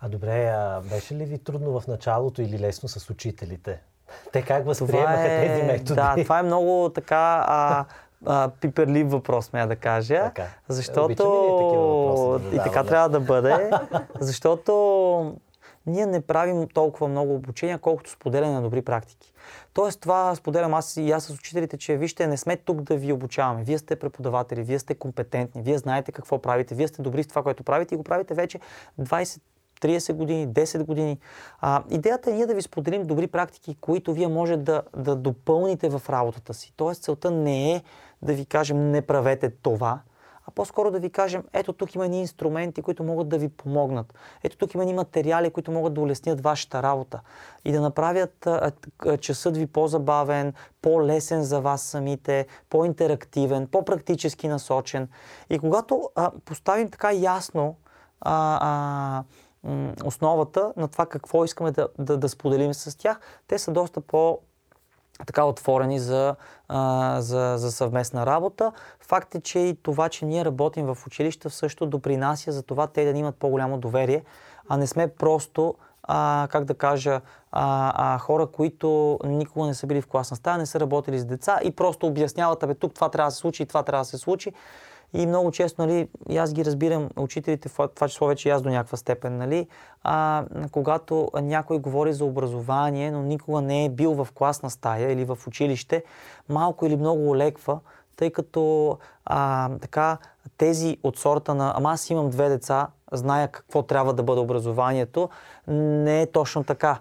[0.00, 3.80] А добре, а беше ли ви трудно в началото или лесно с учителите?
[4.32, 5.94] Те как възприемаха е, тези методи?
[5.94, 7.84] Да, това е много така а,
[8.26, 10.22] а, пиперлив въпрос, смея да кажа.
[10.24, 10.46] Така.
[10.68, 13.70] Защото такива въпроси да и така трябва да бъде.
[14.20, 15.36] защото
[15.86, 19.32] ние не правим толкова много обучения, колкото споделяне на добри практики.
[19.72, 23.12] Тоест това споделям аз и аз с учителите, че вижте, не сме тук да ви
[23.12, 23.64] обучаваме.
[23.64, 27.42] Вие сте преподаватели, вие сте компетентни, вие знаете какво правите, вие сте добри в това,
[27.42, 28.60] което правите и го правите вече
[29.00, 29.40] 20
[29.80, 31.18] 30 години, 10 години.
[31.60, 35.88] А, идеята е ние да ви споделим добри практики, които вие може да, да допълните
[35.88, 36.72] в работата си.
[36.76, 37.82] Тоест целта не е
[38.22, 40.00] да ви кажем не правете това,
[40.46, 44.14] а по-скоро да ви кажем, ето тук има ни инструменти, които могат да ви помогнат.
[44.44, 47.20] Ето тук има ни материали, които могат да улеснят вашата работа
[47.64, 48.72] и да направят а,
[49.06, 55.08] а, часът ви по-забавен, по-лесен за вас самите, по-интерактивен, по-практически насочен.
[55.50, 57.76] И когато а, поставим така ясно
[58.20, 59.24] а, а,
[60.04, 64.38] основата на това какво искаме да, да, да споделим с тях, те са доста по-
[65.26, 66.36] така отворени за,
[66.68, 68.72] а, за, за съвместна работа.
[69.00, 73.12] Факт е, че и това, че ние работим в училища, също допринася за това те
[73.12, 74.24] да имат по-голямо доверие,
[74.68, 77.20] а не сме просто, а, как да кажа,
[77.52, 81.24] а, а, хора, които никога не са били в класна стая, не са работили с
[81.24, 84.08] деца и просто обясняват, абе тук това трябва да се случи и това трябва да
[84.08, 84.52] се случи.
[85.12, 88.96] И много често, нали, аз ги разбирам, учителите, това число вече и аз до някаква
[88.96, 89.66] степен, нали,
[90.02, 95.24] а, когато някой говори за образование, но никога не е бил в класна стая или
[95.24, 96.04] в училище,
[96.48, 97.80] малко или много олеква,
[98.16, 100.18] тъй като а, така,
[100.56, 105.28] тези от сорта на ама аз имам две деца, зная какво трябва да бъде образованието,
[105.68, 106.98] не е точно така.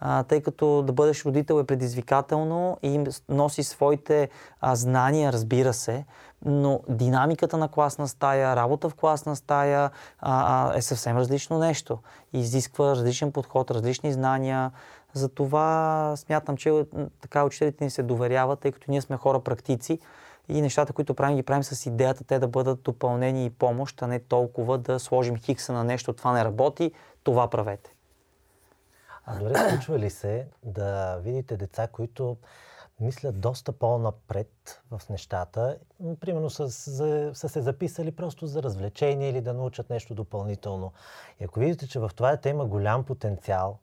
[0.00, 4.28] А, тъй като да бъдеш родител е предизвикателно и носи своите
[4.60, 6.04] а, знания, разбира се,
[6.44, 11.98] но динамиката на класна стая, работа в класна стая а, а, е съвсем различно нещо.
[12.32, 14.70] Изисква различен подход, различни знания.
[15.12, 16.84] Затова смятам, че
[17.20, 19.98] така учителите ни се доверяват, тъй като ние сме хора практици
[20.48, 24.06] и нещата, които правим, ги правим с идеята те да бъдат допълнени и помощ, а
[24.06, 27.94] не толкова да сложим хикса на нещо, това не работи, това правете.
[29.24, 32.36] А дори случва ли се да видите деца, които
[33.00, 35.78] мислят доста по-напред в нещата,
[36.20, 40.92] примерно са, са, са се записали просто за развлечение или да научат нещо допълнително.
[41.40, 43.78] И ако видите, че в това дете има голям потенциал,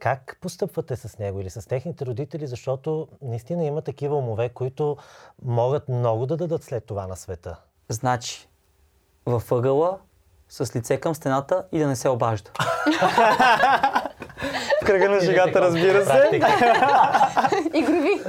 [0.00, 4.96] как постъпвате с него или с техните родители, защото наистина има такива умове, които
[5.42, 7.60] могат много да дадат след това на света?
[7.88, 8.48] Значи,
[9.26, 9.98] във ъгъла,
[10.48, 12.50] с лице към стената и да не се обажда.
[14.82, 16.40] В кръга на шегата, разбира се.
[17.74, 18.20] Игрови.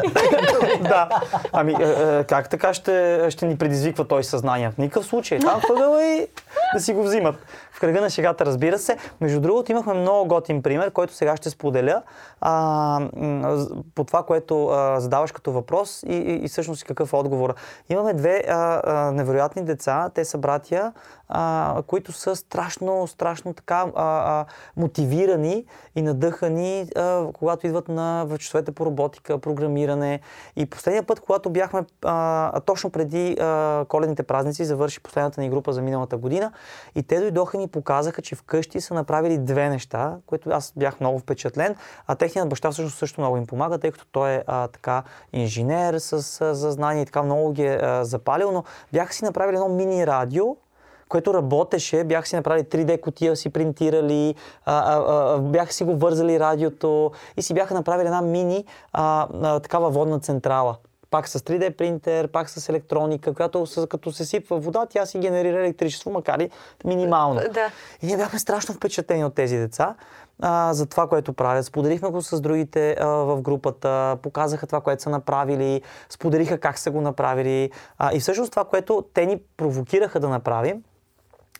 [0.82, 1.10] да.
[1.54, 1.86] Ами, е,
[2.20, 4.72] е, как така ще, ще ни предизвиква той съзнание?
[4.72, 5.40] В никакъв случай.
[5.40, 6.28] Там въгъла и
[6.74, 7.36] да си го взимат.
[7.72, 8.98] В кръга на шегата, разбира се.
[9.22, 12.02] Между другото, имахме много готин пример, който сега ще споделя
[12.42, 13.00] а,
[13.96, 17.56] по това, което а, задаваш като въпрос и, и, и всъщност какъв е отговор.
[17.90, 20.10] Имаме две а, а, невероятни деца.
[20.16, 20.94] Те са братя,
[21.32, 24.46] а, които са страшно, страшно така а, а,
[24.78, 25.66] мотивирани
[25.96, 30.20] и надъхани, а, когато идват на, часовете по роботика, програмиране.
[30.56, 35.74] И последния път, когато бяхме а, точно преди а, коледните празници, завърши последната ни група
[35.74, 36.52] за миналата година,
[36.96, 41.00] и те дойдоха и ми показаха, че вкъщи са направили две неща, които аз бях
[41.00, 41.76] много впечатлен,
[42.08, 45.98] а техният баща всъщност също много им помага, тъй като той е а, така инженер
[45.98, 48.64] с, с, с знания и така много ги е а, запалил, но
[48.94, 50.56] бяха си направили едно мини радио,
[51.12, 55.96] което работеше, бях си направили 3D котия, си принтирали, а, а, а, бяха си го
[55.98, 60.76] вързали радиото и си бяха направили една мини а, а, такава водна централа
[61.12, 65.20] пак с 3D принтер, пак с електроника, която с, като се сипва вода, тя си
[65.20, 66.50] генерира електричество, макар и
[66.86, 67.42] минимално.
[67.54, 67.70] Да.
[68.02, 69.96] И ние бяхме страшно впечатлени от тези деца
[70.42, 71.66] а, за това, което правят.
[71.66, 76.92] Споделихме го с другите а, в групата, показаха това, което са направили, споделиха как са
[76.92, 77.72] го направили.
[77.98, 80.84] А, и всъщност това, което те ни провокираха да направим,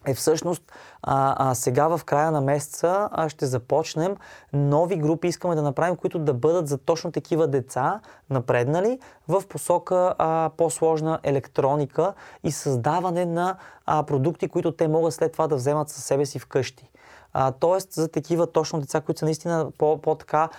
[0.06, 0.64] е всъщност
[1.04, 4.16] а, а, сега в края на месеца а, ще започнем
[4.54, 10.16] нови групи, искаме да направим, които да бъдат за точно такива деца, напреднали, в посока
[10.18, 15.90] а, по-сложна електроника и създаване на а, продукти, които те могат след това да вземат
[15.90, 16.91] със себе си вкъщи.
[17.34, 20.50] А, тоест за такива точно деца, които са наистина по-така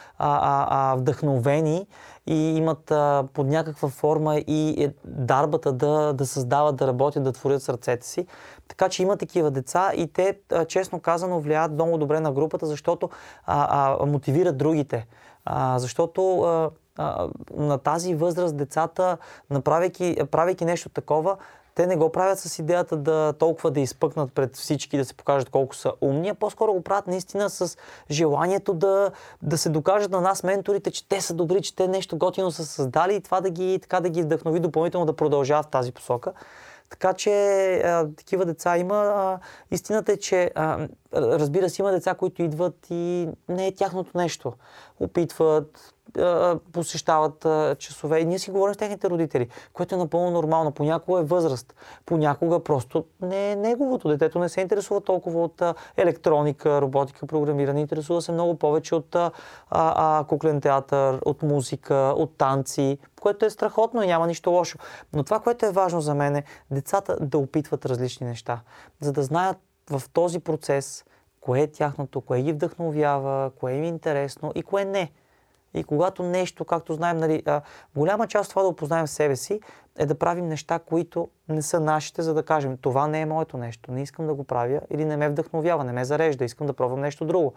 [0.97, 1.87] вдъхновени
[2.27, 7.33] и имат а, под някаква форма и е, дарбата да, да създават, да работят, да
[7.33, 8.27] творят сърцете си.
[8.69, 12.67] Така че има такива деца и те, а, честно казано, влияят много добре на групата,
[12.67, 13.11] защото
[13.47, 15.07] а, а, мотивират другите.
[15.45, 19.19] А, защото а, а, на тази възраст децата,
[19.51, 21.37] направяйки, правейки нещо такова,
[21.75, 25.51] те не го правят с идеята да толкова да изпъкнат пред всички, да се покажат
[25.51, 27.77] колко са умни, а по-скоро го правят наистина с
[28.11, 29.11] желанието да,
[29.43, 32.67] да се докажат на нас, менторите, че те са добри, че те нещо готино са
[32.67, 36.33] създали и това да ги, така да ги вдъхнови допълнително да продължават в тази посока.
[36.91, 37.31] Така че
[37.77, 38.95] а, такива деца има.
[38.95, 39.39] А,
[39.71, 44.53] истината е, че а, разбира се, има деца, които идват и не е тяхното нещо.
[45.01, 45.95] Опитват,
[46.73, 47.47] посещават
[47.79, 50.73] часове и ние си говорим с техните родители, което е напълно нормално.
[50.73, 51.75] Понякога е възраст,
[52.07, 54.09] понякога просто не е неговото.
[54.09, 55.63] Детето не се интересува толкова от
[55.97, 59.31] електроника, роботика, програмиране, интересува се много повече от а,
[59.71, 64.79] а, куклен театър, от музика, от танци, което е страхотно и няма нищо лошо.
[65.13, 68.61] Но това, което е важно за мен е децата да опитват различни неща,
[69.01, 69.57] за да знаят
[69.91, 71.05] в този процес
[71.41, 75.13] кое е тяхното, кое ги вдъхновява, кое им е интересно и кое не.
[75.75, 77.61] И когато нещо, както знаем, нали, а,
[77.97, 79.61] голяма част от това да опознаем себе си
[79.99, 83.57] е да правим неща, които не са нашите, за да кажем, това не е моето
[83.59, 86.73] нещо, не искам да го правя или не ме вдъхновява, не ме зарежда, искам да
[86.73, 87.55] пробвам нещо друго.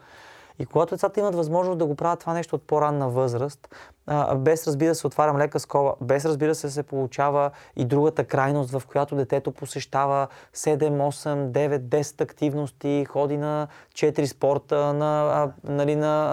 [0.59, 3.75] И когато децата имат възможност да го правят това нещо от по-ранна възраст,
[4.07, 8.71] а, без разбира се отварям лека скоба, без разбира се се получава и другата крайност,
[8.71, 15.71] в която детето посещава 7, 8, 9, 10 активности, ходи на 4 спорта, на, а,
[15.71, 16.25] нали, на,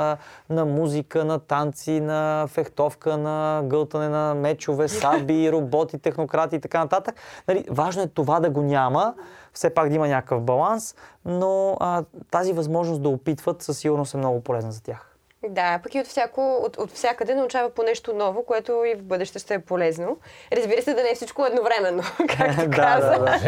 [0.50, 6.60] а, на музика, на танци, на фехтовка, на гълтане на мечове, саби, роботи, технократи и
[6.60, 7.14] така нататък.
[7.48, 9.14] Нали, важно е това да го няма,
[9.52, 14.16] все пак да има някакъв баланс, но а, тази възможност да опитват със сигурност е
[14.16, 15.11] много полезна за тях.
[15.48, 19.02] Да, пък и от, всяко, от, от всякъде научава по нещо ново, което и в
[19.02, 20.18] бъдеще ще е полезно.
[20.52, 22.02] Разбира се, да не е всичко едновременно,
[22.38, 23.40] както каза, да, да.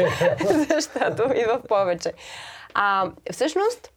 [0.75, 2.13] защото и в повече.
[2.75, 3.91] А, всъщност,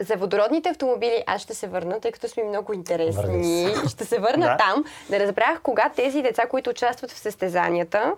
[0.00, 3.22] за водородните автомобили аз ще се върна, тъй като сме много интересни.
[3.22, 4.56] Върни Ще се върна Да.
[4.56, 8.12] там, да разбрах кога тези деца, които участват в състезанията,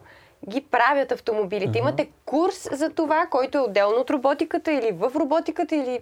[0.48, 1.78] ги правят автомобилите.
[1.78, 6.00] Имате курс за това, който е отделно от роботиката или в роботиката или...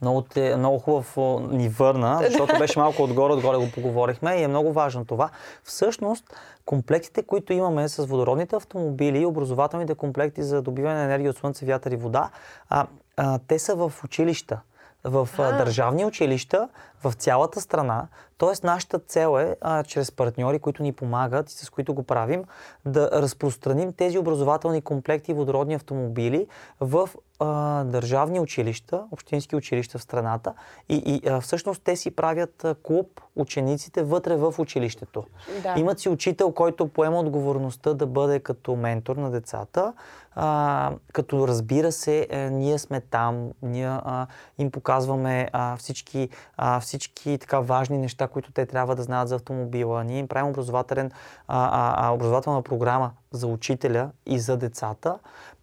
[0.00, 4.42] Много, те, много хубав о, ни върна, защото беше малко отгоре, отгоре го поговорихме и
[4.42, 5.30] е много важно това.
[5.64, 6.24] Всъщност,
[6.64, 11.90] комплектите, които имаме с водородните автомобили образователните комплекти за добиване на енергия от слънце, вятър
[11.90, 12.30] и вода,
[12.68, 14.60] а, а, те са в училища.
[15.04, 16.68] В а, държавни училища
[17.04, 18.08] в цялата страна.
[18.38, 22.44] Тоест, нашата цел е, а, чрез партньори, които ни помагат и с които го правим,
[22.84, 26.46] да разпространим тези образователни комплекти водородни автомобили
[26.80, 30.54] в а, държавни училища, общински училища в страната.
[30.88, 35.24] И, и а, всъщност те си правят клуб учениците вътре в училището.
[35.62, 35.74] Да.
[35.76, 39.92] Имат си учител, който поема отговорността да бъде като ментор на децата,
[40.34, 44.26] а, като разбира се, е, ние сме там, ние а,
[44.58, 49.34] им показваме а, всички, а, всички така важни неща, които те трябва да знаят за
[49.34, 50.04] автомобила.
[50.04, 51.10] Ние им правим образователен,
[51.48, 55.18] а, а, образователна програма за учителя и за децата,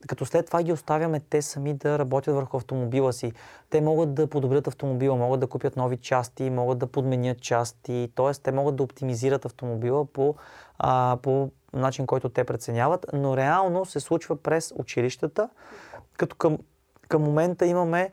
[0.07, 3.31] като след това ги оставяме те сами да работят върху автомобила си.
[3.69, 8.33] Те могат да подобрят автомобила, могат да купят нови части, могат да подменят части, т.е.
[8.33, 10.35] те могат да оптимизират автомобила по,
[10.79, 15.49] а, по начин, който те преценяват, но реално се случва през училищата,
[16.17, 16.57] като към,
[17.07, 18.11] към момента имаме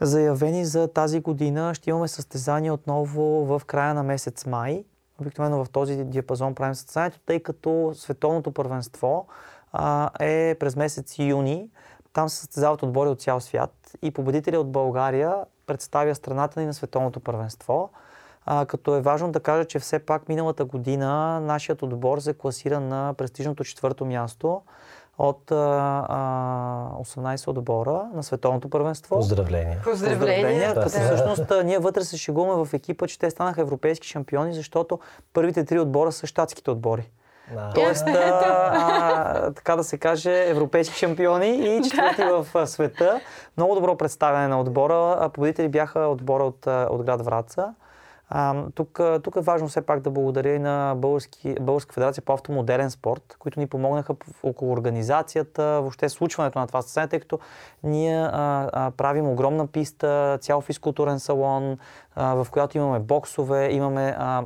[0.00, 4.84] заявени за тази година, ще имаме състезания отново в края на месец май.
[5.20, 9.26] Обикновено в този диапазон правим състезанието, тъй като световното първенство
[9.72, 11.70] а, е през месец юни.
[12.12, 15.36] Там се състезават отбори от цял свят и победителя от България
[15.66, 17.90] представя страната ни на световното първенство.
[18.46, 22.80] А, като е важно да кажа, че все пак миналата година нашият отбор се класира
[22.80, 24.62] на престижното четвърто място
[25.20, 25.54] от а,
[26.08, 29.16] а, 18 отбора на световното първенство.
[29.16, 29.80] Поздравления.
[29.84, 30.74] Поздравления!
[30.74, 30.88] Като Да.
[30.88, 34.98] всъщност ние вътре се шегуваме в екипа, че те станаха европейски шампиони, защото
[35.32, 37.10] първите три отбора са щатските отбори.
[37.54, 37.70] Да.
[37.74, 38.40] Тоест, а,
[38.72, 43.20] а, така да се каже, европейски шампиони и четвърти в света.
[43.56, 45.16] Много добро представяне на отбора.
[45.20, 47.74] А, Победители бяха отбора от, от град Враца.
[48.74, 52.90] Тук, тук е важно все пак да благодаря и на Български, Българска федерация по автомодерен
[52.90, 57.38] спорт, които ни помогнаха около организацията, въобще случването на това състезание, тъй като
[57.82, 61.78] ние а, а, правим огромна писта, цял физкултурен салон,
[62.14, 64.44] а, в която имаме боксове, имаме а,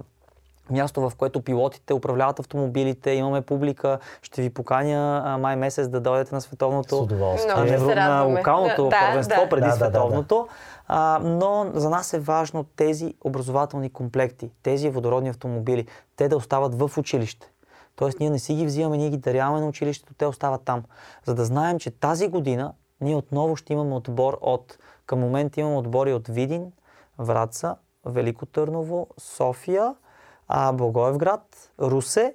[0.71, 3.99] място, в което пилотите управляват автомобилите, имаме публика.
[4.23, 7.55] Ще ви поканя а, май месец да дойдете на С световното удоволствие.
[7.55, 9.49] Много на, ще евро- се на локалното Да, първенство да.
[9.49, 9.85] преди Да, да, да, да.
[9.85, 10.49] световното.
[10.89, 16.75] А, но за нас е важно тези образователни комплекти, тези водородни автомобили, те да остават
[16.75, 17.51] в училище.
[17.97, 20.83] Тоест ние не си ги взимаме, ние ги даряваме на училището, те остават там.
[21.25, 24.79] За да знаем, че тази година ние отново ще имаме отбор от...
[25.07, 26.73] Към момента имаме отбори от Видин,
[27.19, 29.95] Враца, Велико Търново, София,
[30.49, 32.35] а, Благоевград, Русе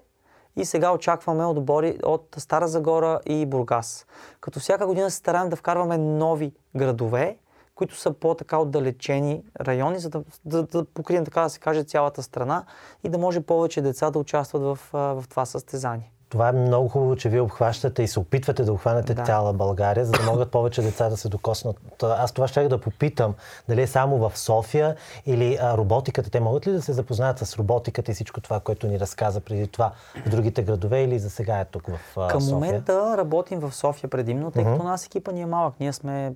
[0.55, 4.05] и сега очакваме отбори от Стара Загора и Бургас.
[4.41, 7.37] Като всяка година се стараем да вкарваме нови градове,
[7.75, 12.23] които са по-така отдалечени райони, за да, да, да покрием, така да се каже, цялата
[12.23, 12.65] страна
[13.03, 16.11] и да може повече деца да участват в, в това състезание.
[16.29, 19.23] Това е много хубаво, че вие обхващате и се опитвате да обхванете Да.
[19.23, 21.77] цяла България, за да могат повече деца да се докоснат.
[22.03, 23.35] Аз това ще да попитам,
[23.69, 26.29] дали е само в София или а, роботиката.
[26.29, 29.67] Те могат ли да се запознаят с роботиката и всичко това, което ни разказа преди
[29.67, 29.91] това
[30.25, 32.55] в другите градове или за сега е тук в а, Към София?
[32.55, 35.73] момента работим в София предимно, тъй като нас екипа ни е малък.
[35.79, 36.33] Ние сме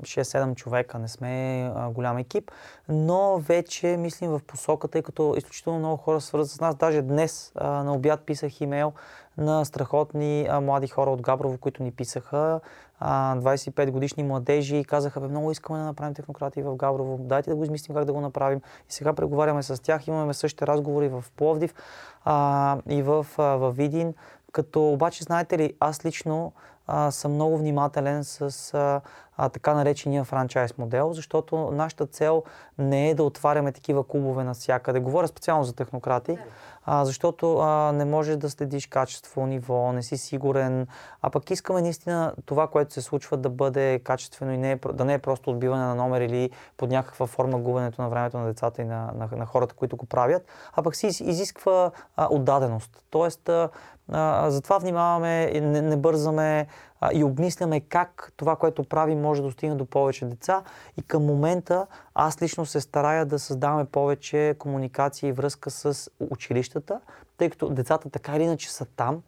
[0.00, 2.50] 6-7 човека, не сме а, голям екип,
[2.88, 6.76] но вече мислим в посока, тъй като изключително много хора свързват с нас.
[6.76, 8.92] Даже днес а, на обяд писах имейл
[9.38, 12.60] на страхотни а, млади хора от Габрово, които ни писаха,
[13.00, 17.50] а, 25 годишни младежи и казаха, бе, много искаме да направим технократи в Габрово, дайте
[17.50, 18.60] да го измислим как да го направим.
[18.88, 21.74] И сега преговаряме с тях, имаме същите разговори в Пловдив
[22.24, 24.14] а, и в, а, в Видин,
[24.52, 26.52] като обаче, знаете ли, аз лично
[26.86, 29.00] а, съм много внимателен с а,
[29.42, 32.44] а, така наречения франчайз модел, защото нашата цел
[32.78, 35.00] не е да отваряме такива клубове навсякъде.
[35.00, 36.38] Говоря специално за технократи.
[36.84, 40.86] А, защото а, не можеш да следиш качество, ниво, не си сигурен,
[41.22, 45.04] а пък искаме наистина това, което се случва да бъде качествено и не е, да
[45.04, 48.82] не е просто отбиване на номер или под някаква форма губенето на времето на децата
[48.82, 50.42] и на, на, на хората, които го правят,
[50.72, 53.04] а пък си изисква а, отдаденост.
[53.10, 53.68] Тоест, а,
[54.12, 56.66] а, затова внимаваме, не, не бързаме
[57.00, 60.62] а, и обмисляме как това, което правим, може да достигне до повече деца.
[60.96, 67.00] И към момента аз лично се старая да създаваме повече комуникация и връзка с училищата,
[67.36, 69.22] тъй като децата така или иначе са там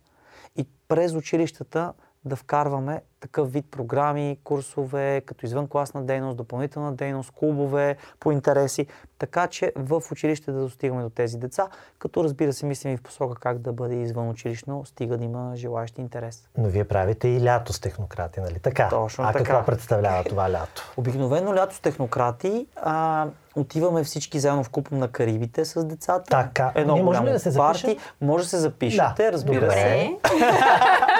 [0.56, 1.92] и през училищата
[2.24, 8.86] да вкарваме такъв вид програми, курсове, като извънкласна дейност, допълнителна дейност, клубове по интереси,
[9.18, 11.68] така че в училище да достигаме до тези деца,
[11.98, 15.52] като разбира се мислим и в посока как да бъде извън училищно, стига да има
[15.56, 16.48] желаящи интерес.
[16.58, 18.88] Но вие правите и лято с технократи, нали така?
[18.88, 19.44] Точно а така.
[19.44, 20.92] какво представлява това лято?
[20.96, 26.30] Обикновено лято с технократи а, отиваме всички заедно в купом на Карибите с децата.
[26.30, 26.72] Така.
[26.74, 27.98] Едно Ние можем ли да се парти.
[28.20, 29.32] Може да се запишете, да.
[29.32, 29.74] разбира Добре.
[29.74, 30.16] се.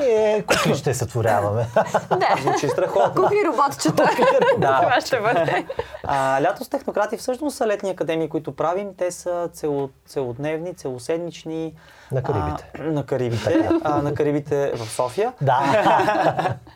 [0.00, 1.66] Е, кухли ще сътворяваме.
[2.10, 2.34] Да.
[2.42, 3.22] Звучи страхотно.
[3.22, 4.10] Кухли роботчета.
[4.58, 4.80] Да.
[4.80, 5.66] Това ще бъде.
[6.04, 8.88] А, лято с технократи всъщност са летни академии, които правим.
[8.98, 11.74] Те са цело, целодневни, целоседмични.
[12.12, 12.70] На Карибите.
[12.78, 13.68] А, на Карибите.
[13.84, 15.32] а, на Карибите в София.
[15.40, 16.56] Да.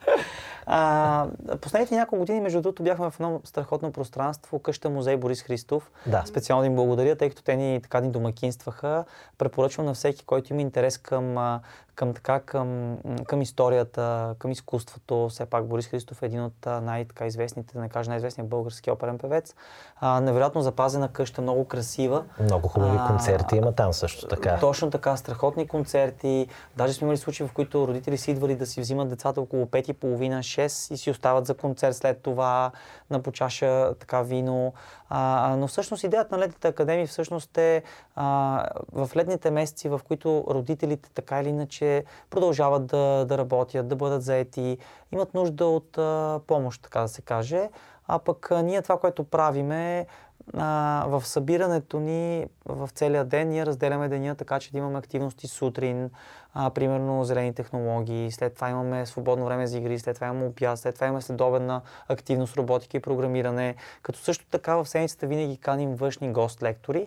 [0.66, 1.26] А,
[1.60, 5.90] последните няколко години, между другото, бяхме в едно страхотно пространство, къща музей Борис Христов.
[6.06, 6.22] Да.
[6.26, 9.04] Специално им благодаря, тъй като те ни така ни домакинстваха.
[9.38, 11.58] Препоръчвам на всеки, който има интерес към
[11.94, 15.28] към, така, към, към историята, към изкуството.
[15.28, 19.54] Все пак Борис Христов е един от най-известните, да не кажа най-известният български оперен певец.
[20.00, 22.24] А, невероятно запазена къща, много красива.
[22.40, 24.58] Много хубави а, концерти има там също така.
[24.60, 26.48] Точно така, страхотни концерти.
[26.76, 29.90] Даже сме имали случаи, в които родители си идвали да си взимат децата около 5
[29.90, 32.70] и половина, 6 и си остават за концерт след това
[33.10, 34.72] на почаша така вино.
[35.08, 37.82] А, но всъщност идеята на летните академии всъщност е
[38.16, 43.96] а, в летните месеци, в които родителите така или иначе продължават да, да работят, да
[43.96, 44.78] бъдат заети,
[45.12, 47.70] имат нужда от а, помощ, така да се каже.
[48.08, 50.06] А пък а, ние това, което правиме,
[50.52, 55.46] а, в събирането ни в целия ден ние разделяме деня така, че да имаме активности
[55.46, 56.10] сутрин,
[56.54, 60.78] а, примерно зелени технологии, след това имаме свободно време за игри, след това имаме обяд,
[60.78, 65.94] след това имаме следобедна активност, роботика и програмиране, като също така в седмицата винаги каним
[65.94, 67.06] външни гост-лектори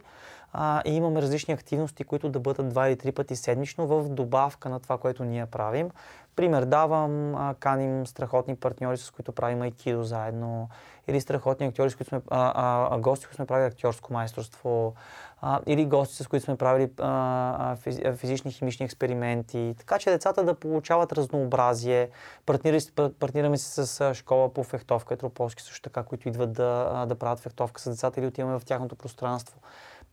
[0.54, 4.70] а, и имаме различни активности, които да бъдат два или три пъти седмично в добавка
[4.70, 5.90] на това, което ние правим.
[6.38, 10.70] Пример давам, а, каним страхотни партньори, с които правим айкидо заедно,
[11.08, 14.94] или страхотни актьори, с които сме, а, а, гости, които сме правили актьорско майсторство,
[15.42, 19.76] а, или гости, с които сме правили а, физ, физични химични експерименти.
[19.78, 22.10] Така че децата да получават разнообразие.
[22.46, 22.82] Партнираме,
[23.20, 27.82] партнираме се с школа по фехтовка, етрополски също така, които идват да, да правят фехтовка
[27.82, 29.60] с децата или отиваме в тяхното пространство.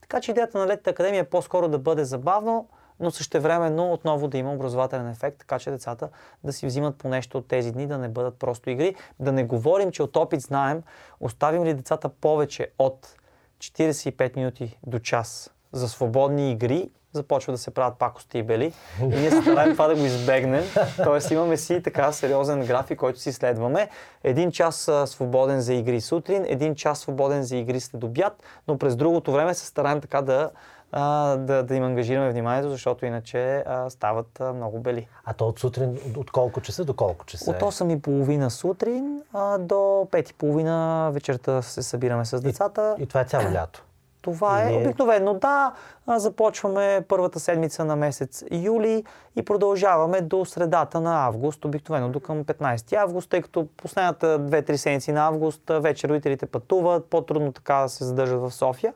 [0.01, 2.69] Така че идеята на Летната академия е по-скоро да бъде забавно,
[3.01, 6.09] но същевременно отново да има образователен ефект, така че децата
[6.45, 8.95] да си взимат по нещо от тези дни, да не бъдат просто игри.
[9.21, 10.83] Да не говорим, че от опит знаем,
[11.21, 13.17] оставим ли децата повече от
[13.59, 18.73] 45 минути до час за свободни игри, започва да се правят пакости и бели.
[19.03, 20.65] И ние се стараем това да го избегнем.
[21.05, 23.89] Тоест имаме си така сериозен график, който си следваме.
[24.25, 28.97] Един час свободен за игри сутрин, един час свободен за игри след обяд, но през
[28.97, 30.51] другото време се стараем така да
[30.97, 35.09] а, да, да им ангажираме вниманието, защото иначе а, стават а, много бели.
[35.25, 37.51] А то от сутрин от колко часа до колко часа?
[37.51, 42.97] От 8 и половина сутрин а, до 5 и половина вечерта се събираме с децата.
[42.99, 43.85] И, и това е цяло лято?
[44.23, 45.35] Това е обикновено.
[45.35, 45.73] Да,
[46.09, 49.05] започваме първата седмица на месец юли
[49.37, 54.77] и продължаваме до средата на август, обикновено до към 15 август, тъй като последната 2-3
[54.77, 58.93] седмици на август вече родителите пътуват, по-трудно така се задържат в София.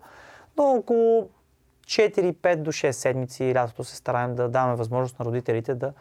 [0.56, 1.28] Но около
[1.88, 5.92] 4-5 до 6 седмици лятото се стараем да даваме възможност на родителите да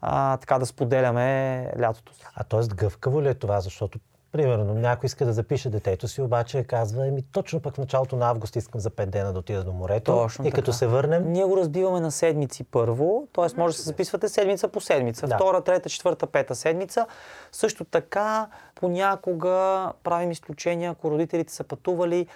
[0.00, 2.24] а, така да споделяме лятото си.
[2.34, 2.60] А т.е.
[2.74, 3.60] гъвкаво ли е това?
[3.60, 3.98] Защото
[4.32, 8.30] Примерно, някой иска да запише детето си, обаче казва, еми точно пък в началото на
[8.30, 10.12] август искам за 5 дена да отида до морето.
[10.12, 10.54] Точно и така.
[10.60, 11.32] като се върнем.
[11.32, 13.56] Ние го разбиваме на седмици първо, т.е.
[13.56, 15.26] може да се записвате седмица по седмица.
[15.26, 15.34] Да.
[15.34, 17.06] Втора, трета, четвърта, пета седмица.
[17.52, 22.26] Също така, понякога правим изключения, ако родителите са пътували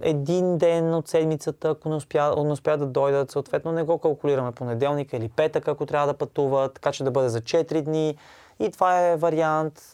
[0.00, 5.16] един ден от седмицата, ако не успя, успя да дойдат, съответно не го калкулираме понеделника
[5.16, 8.16] или петък, ако трябва да пътуват, така че да бъде за 4 дни.
[8.60, 9.92] И това е вариант.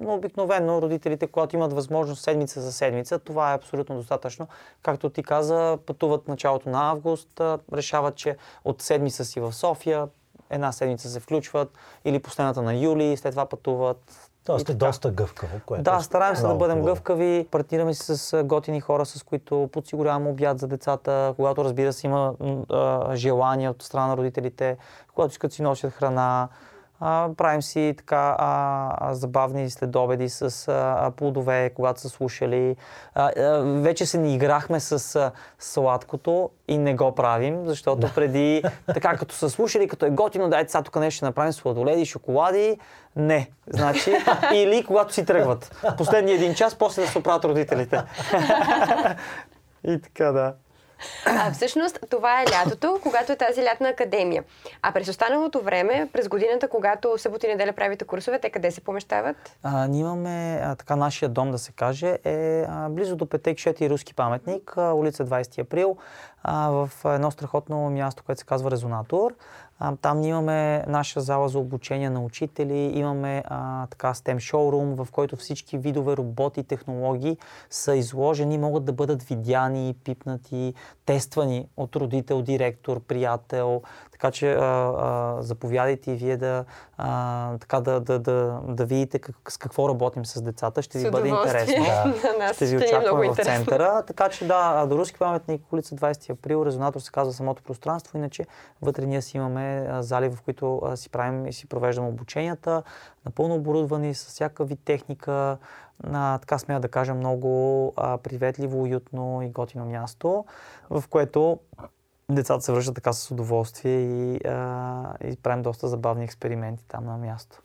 [0.00, 4.48] Но обикновено родителите, когато имат възможност седмица за седмица, това е абсолютно достатъчно.
[4.82, 7.40] Както ти каза, пътуват началото на август,
[7.72, 10.08] решават, че от седмица си в София,
[10.50, 11.72] една седмица се включват,
[12.04, 15.60] или последната на юли, след това пътуват Тоест е доста гъвкаво.
[15.66, 16.94] Което да, е стараем се да бъдем хубаво.
[16.94, 22.06] гъвкави, партнираме се с готини хора, с които подсигуряваме обяд за децата, когато разбира се
[22.06, 22.34] има
[23.14, 24.76] желание от страна на родителите,
[25.14, 26.48] когато искат си носят храна.
[27.00, 32.76] А, правим си така а, а, забавни следобеди с а, плодове, когато са слушали.
[33.14, 38.62] А, а, вече се ни играхме с а, сладкото и не го правим, защото преди,
[38.86, 42.78] така като са слушали, като е готино, дайте сега тук нещо ще направим сладоледи, шоколади.
[43.16, 43.50] Не.
[43.66, 44.12] Значи,
[44.54, 45.84] или когато си тръгват.
[45.96, 48.02] Последния един час, после да се оправят родителите.
[49.84, 50.54] и така, да.
[51.26, 54.44] А всъщност това е лятото, когато е тази лятна академия.
[54.82, 58.80] А през останалото време, през годината, когато събота и неделя правите курсове, те къде се
[58.80, 59.36] помещават?
[59.62, 63.58] А, ние имаме, а, така, нашия дом, да се каже, е а, близо до Петек
[63.58, 65.96] Шети руски паметник, а, улица 20 април,
[66.42, 69.34] а, в едно страхотно място, което се казва Резонатор.
[69.78, 75.08] А, там имаме наша зала за обучение на учители, имаме а, така STEM шоурум, в
[75.12, 77.36] който всички видове роботи технологии
[77.70, 80.74] са изложени, могат да бъдат видяни, пипнати,
[81.06, 83.82] тествани от родител, директор, приятел.
[84.18, 86.64] Така че а, а, заповядайте и вие да,
[86.96, 90.82] а, така да, да, да, да видите как, с какво работим с децата.
[90.82, 91.84] Ще ви С бъде интересно.
[92.38, 94.02] На нас Ще ви е очакваме в центъра.
[94.06, 98.18] Така че да, до Руски паметник, улица 20 април, резонатор се казва самото пространство.
[98.18, 98.46] Иначе
[98.82, 102.82] вътре ние си имаме а, зали, в които а, си правим и си провеждаме обученията,
[103.24, 105.58] напълно оборудвани с всяка вид техника.
[106.12, 110.44] А, така смея да кажа, много а, приветливо, уютно и готино място,
[110.90, 111.58] в което
[112.30, 117.16] децата се връщат така с удоволствие и, а, и правим доста забавни експерименти там на
[117.16, 117.62] място.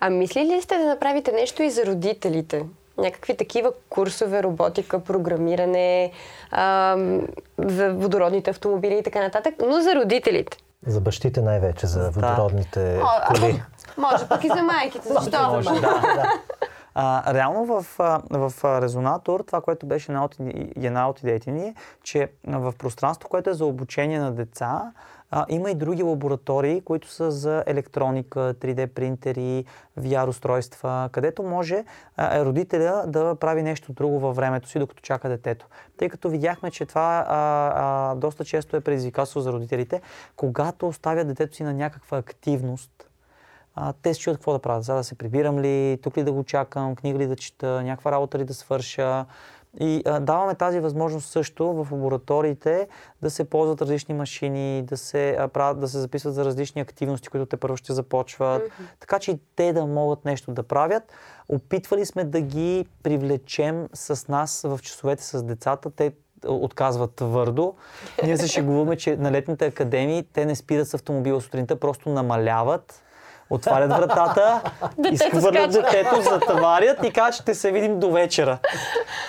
[0.00, 2.66] А мислили ли сте да направите нещо и за родителите?
[2.98, 6.12] Някакви такива курсове, роботика, програмиране,
[6.50, 7.26] ам,
[7.58, 10.58] за водородните автомобили и така нататък, но за родителите.
[10.86, 13.62] За бащите най-вече, за водородните О, коли.
[13.98, 15.48] Може пък и за майките, защо?
[15.50, 16.32] Може, да.
[16.94, 17.86] А, реално в,
[18.30, 20.36] в Резонатор, това, което беше една от,
[20.76, 24.92] една от идеите ни е, че в пространство, което е за обучение на деца,
[25.30, 29.64] а, има и други лаборатории, които са за електроника, 3D принтери,
[29.98, 31.84] VR устройства, където може
[32.16, 35.66] а, родителя да прави нещо друго във времето си, докато чака детето.
[35.96, 40.00] Тъй като видяхме, че това а, а, доста често е предизвикателство за родителите,
[40.36, 43.03] когато оставят детето си на някаква активност,
[43.74, 44.84] а, те се чуят какво да правят.
[44.84, 48.12] За да се прибирам ли, тук ли да го чакам, книга ли да чета, някаква
[48.12, 49.26] работа ли да свърша.
[49.80, 52.88] И а, даваме тази възможност също в лабораториите
[53.22, 57.28] да се ползват различни машини, да се, а, правят, да се записват за различни активности,
[57.28, 58.62] които те първо ще започват,
[59.00, 61.02] така че и те да могат нещо да правят.
[61.48, 65.90] Опитвали сме да ги привлечем с нас в часовете с децата.
[65.90, 66.12] Те
[66.46, 67.74] отказват твърдо.
[68.24, 73.03] Ние се шегуваме, че на летните академии те не спират с автомобила сутринта, просто намаляват
[73.54, 74.62] отварят вратата,
[75.10, 78.58] изхвърлят детето, затварят и казват, ще се видим до вечера.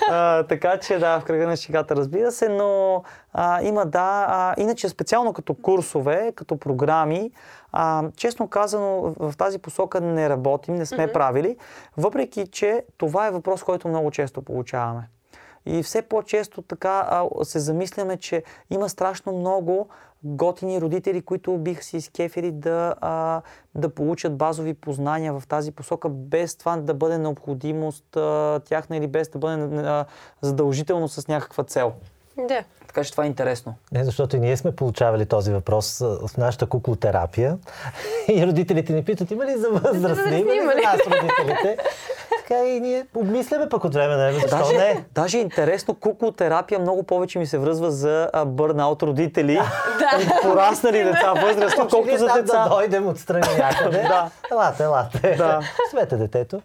[0.10, 3.04] А, така че да, в кръга на шегата разбира се, но
[3.34, 4.26] а, има да.
[4.30, 7.32] А, иначе специално като курсове, като програми,
[7.72, 11.58] а, честно казано, в, тази посока не работим, не сме правили,
[11.98, 15.10] въпреки че това е въпрос, който много често получаваме.
[15.66, 19.88] И все по-често така се замисляме, че има страшно много
[20.24, 23.42] готини родители, които биха си изкефили да, а,
[23.76, 29.08] да получат базови познания в тази посока, без това да бъде необходимост а, тяхна или
[29.08, 30.06] без да бъде а,
[30.42, 31.94] задължително с някаква цел.
[32.38, 32.64] Да.
[32.88, 33.76] Така че това е интересно.
[33.92, 37.58] Не, защото и ние сме получавали този въпрос в нашата куклотерапия.
[38.28, 41.78] И родителите ни питат, има ли за възрастни, има ли Има за нас родителите?
[42.48, 45.06] Така и ние обмисляме пък от време на време, защо Даже, не?
[45.16, 49.54] даже интересно, куклотерапия много повече ми се връзва за бърнаут родители
[50.22, 52.64] и пораснали деца възрастни, Може колкото за деца.
[52.64, 54.02] да дойдем отстрани някъде.
[54.08, 54.30] Да.
[54.52, 55.36] Елате, елате.
[55.38, 55.62] Да.
[55.92, 56.62] Смете детето.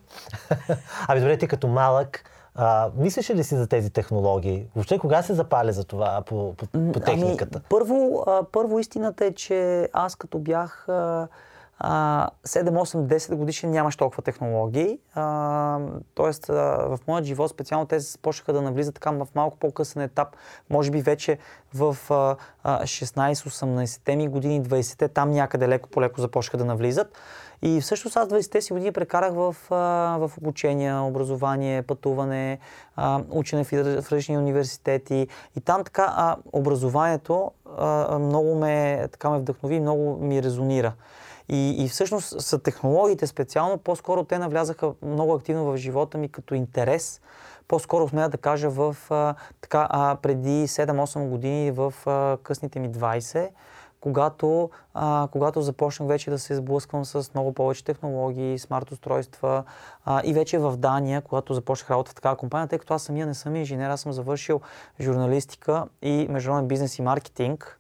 [1.09, 2.25] Ами добре, ти като малък,
[2.55, 4.67] а, мислиш ли си за тези технологии?
[4.75, 7.59] Въобще кога се запаля за това по, по, по техниката?
[7.59, 11.29] Ами, първо, а, първо истината е, че аз като бях а,
[11.85, 14.99] 7, 8, 10 годишен нямаш толкова технологии.
[15.15, 15.79] А,
[16.15, 16.55] тоест а,
[16.89, 20.29] в моят живот специално те започнаха да навлизат така в малко по-късен етап.
[20.71, 21.39] Може би вече
[21.75, 27.19] в а, а, 16-18 ми години, 20-те, там някъде леко по леко започнаха да навлизат.
[27.63, 32.59] И всъщност аз 20-те си години прекарах в, в обучение, образование, пътуване,
[33.31, 35.29] учене в, различни университети.
[35.57, 37.51] И там така образованието
[38.21, 40.93] много ме, така ме вдъхнови много ми резонира.
[41.53, 46.55] И, и всъщност са технологиите специално, по-скоро те навлязаха много активно в живота ми като
[46.55, 47.21] интерес.
[47.69, 52.91] По-скоро смея да кажа в а, така, а, преди 7-8 години в а, късните ми
[52.91, 53.49] 20
[54.01, 59.65] когато, а, когато започнах вече да се сблъсквам с много повече технологии, смарт устройства
[60.05, 63.27] а, и вече в Дания, когато започнах работа в такава компания, тъй като аз самия
[63.27, 64.61] не съм инженер, аз съм завършил
[65.01, 67.80] журналистика и международен бизнес и маркетинг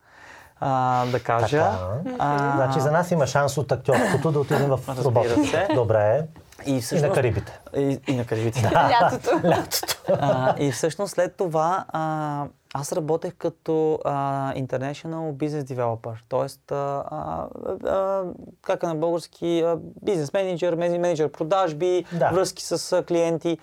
[0.61, 1.71] а, да кажа.
[2.05, 2.17] Така.
[2.19, 5.69] А, значи за нас има шанс от актьорството да отидем в роботика.
[5.75, 6.27] Добре.
[6.67, 7.61] И, всъщност, и на Карибите.
[7.77, 8.61] И, и на Карибите.
[8.63, 8.91] Да.
[9.03, 9.41] Лятото.
[9.49, 9.97] Лятото.
[10.09, 12.45] А, и всъщност след това а,
[12.75, 16.75] аз работех като а, International Business Developer, т.е.
[16.75, 17.47] А,
[17.87, 18.23] а,
[18.63, 19.65] как е на български,
[20.03, 22.31] бизнес менеджер, менеджер продажби, да.
[22.31, 23.59] връзки с а, клиенти.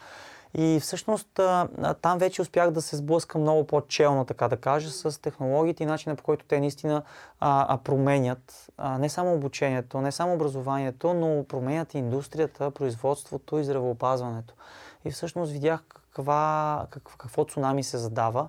[0.58, 1.40] И всъщност
[2.02, 6.16] там вече успях да се сблъскам много по-челно, така да кажа, с технологиите и начина
[6.16, 7.04] по който те наистина
[7.40, 14.54] а, променят а, не само обучението, не само образованието, но променят индустрията, производството и здравеопазването.
[15.06, 18.48] И всъщност видях каква, как, какво цунами се задава.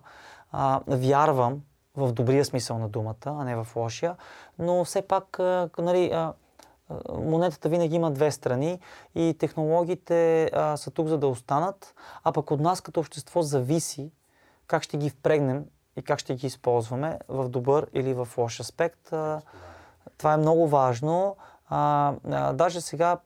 [0.52, 1.60] А, вярвам
[1.96, 4.16] в добрия смисъл на думата, а не в лошия,
[4.58, 6.32] но все пак а, нали, а,
[7.18, 8.80] монетата винаги има две страни
[9.14, 14.10] и технологиите а, са тук за да останат, а пък от нас като общество зависи
[14.66, 15.64] как ще ги впрегнем
[15.96, 19.12] и как ще ги използваме в добър или в лош аспект.
[19.12, 19.40] А,
[20.18, 21.36] това е много важно.
[21.68, 23.18] А, а, даже сега,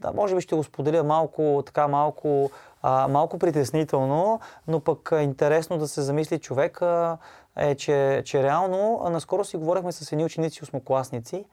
[0.00, 2.50] да, може би ще го споделя малко, така малко,
[2.82, 7.18] а, малко притеснително, но пък е интересно да се замисли човека
[7.56, 11.44] е, че, че реално, а, наскоро си говорихме с едни ученици, осмокласници,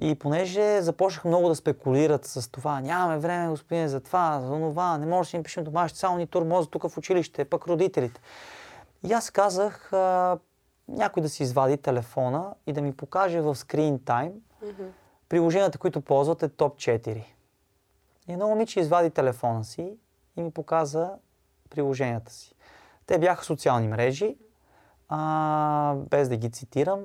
[0.00, 4.98] и понеже започнах много да спекулират с това, нямаме време, господин, за това, за това,
[4.98, 8.20] не може да си им пишем домашни, само ни турмоза тук в училище, пък родителите.
[9.06, 10.38] И аз казах, а,
[10.88, 14.32] някой да си извади телефона и да ми покаже в Screen Time
[14.64, 14.88] mm-hmm.
[15.28, 17.24] приложенията, които ползват е топ 4.
[18.28, 19.96] И едно момиче извади телефона си
[20.36, 21.10] и ми показа
[21.70, 22.54] приложенията си.
[23.06, 24.36] Те бяха социални мрежи,
[25.08, 27.00] а, без да ги цитирам,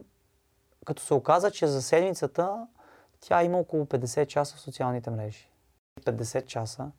[0.85, 2.67] като се оказа, че за седмицата
[3.21, 5.49] тя има около 50 часа в социалните мрежи.
[6.01, 6.91] 50 часа,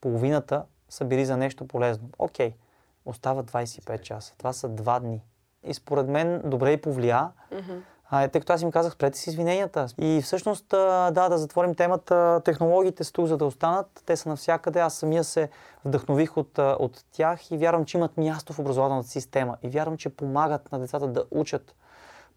[0.00, 2.08] половината са били за нещо полезно.
[2.18, 2.54] Окей,
[3.04, 4.34] остава 25 часа.
[4.38, 5.22] Това са два дни.
[5.64, 7.30] И според мен добре и повлия.
[7.52, 7.80] Mm-hmm.
[8.12, 9.86] А, тъй като аз им казах, спрете си извиненията.
[9.98, 14.02] И всъщност, да, да затворим темата, технологиите са тук за да останат.
[14.06, 14.80] Те са навсякъде.
[14.80, 15.48] Аз самия се
[15.84, 19.56] вдъхнових от, от тях и вярвам, че имат място в образователната система.
[19.62, 21.74] И вярвам, че помагат на децата да учат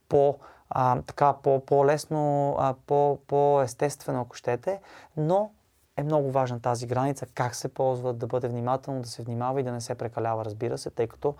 [0.10, 0.38] по
[0.76, 2.58] а, така по, по-лесно,
[2.88, 4.80] по, по-естествено, ако щете,
[5.18, 5.52] но
[5.98, 9.64] е много важна тази граница, как се ползва, да бъде внимателно, да се внимава и
[9.64, 11.36] да не се прекалява, разбира се, тъй като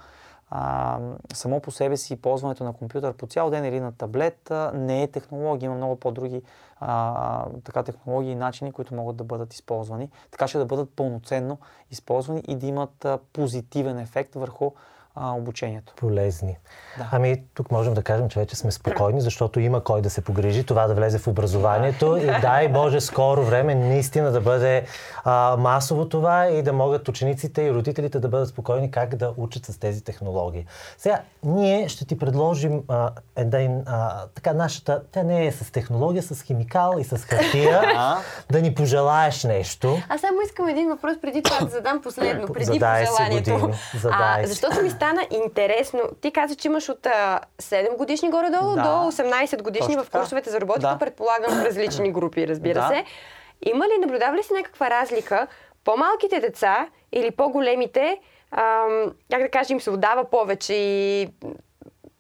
[0.50, 1.00] а,
[1.34, 5.04] само по себе си ползването на компютър по цял ден или на таблет а, не
[5.04, 6.42] е технология, има много по-други
[6.80, 11.58] а, така, технологии и начини, които могат да бъдат използвани, така че да бъдат пълноценно
[11.92, 14.72] използвани и да имат а, позитивен ефект върху
[15.16, 15.94] а, обучението.
[15.96, 16.58] Полезни.
[16.98, 17.10] Да.
[17.12, 20.64] Ами тук можем да кажем, че вече сме спокойни, защото има кой да се погрижи
[20.64, 24.86] това да влезе в образованието и дай Боже скоро време наистина да бъде
[25.24, 29.66] а, масово това и да могат учениците и родителите да бъдат спокойни как да учат
[29.66, 30.66] с тези технологии.
[30.98, 36.24] Сега, ние ще ти предложим а, един, а, така нашата, тя не е с технология,
[36.24, 37.82] с химикал и с хартия,
[38.52, 39.98] да ни пожелаеш нещо.
[40.10, 43.46] Аз само искам един въпрос преди това да задам последно, преди Задай пожеланието.
[43.46, 43.74] Си години.
[44.02, 46.02] Задай а, защото ми стана интересно.
[46.22, 48.82] Ти каза, че имаш от а, 7 годишни горе-долу да.
[48.82, 51.00] до 18 годишни Точно в курсовете за роботика, да.
[51.00, 52.88] предполагам в различни групи, разбира да.
[52.88, 53.06] се.
[53.66, 55.48] Има ли, наблюдава ли си някаква разлика?
[55.84, 58.20] По-малките деца или по-големите,
[58.52, 61.28] ам, как да кажем, им се отдава повече и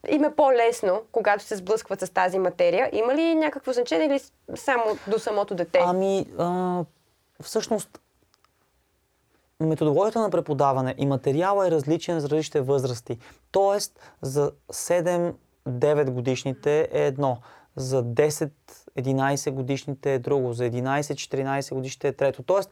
[0.09, 2.89] им е по-лесно, когато се сблъскват с тази материя.
[2.93, 4.19] Има ли някакво значение или
[4.55, 5.79] само до самото дете?
[5.83, 6.79] Ами, а,
[7.43, 7.99] всъщност,
[9.67, 13.17] методологията на преподаване и материала е различен за различните възрасти.
[13.51, 17.37] Тоест, за 7-9 годишните е едно,
[17.75, 22.43] за 10-11 годишните е друго, за 11-14 годишните е трето.
[22.43, 22.69] Тоест,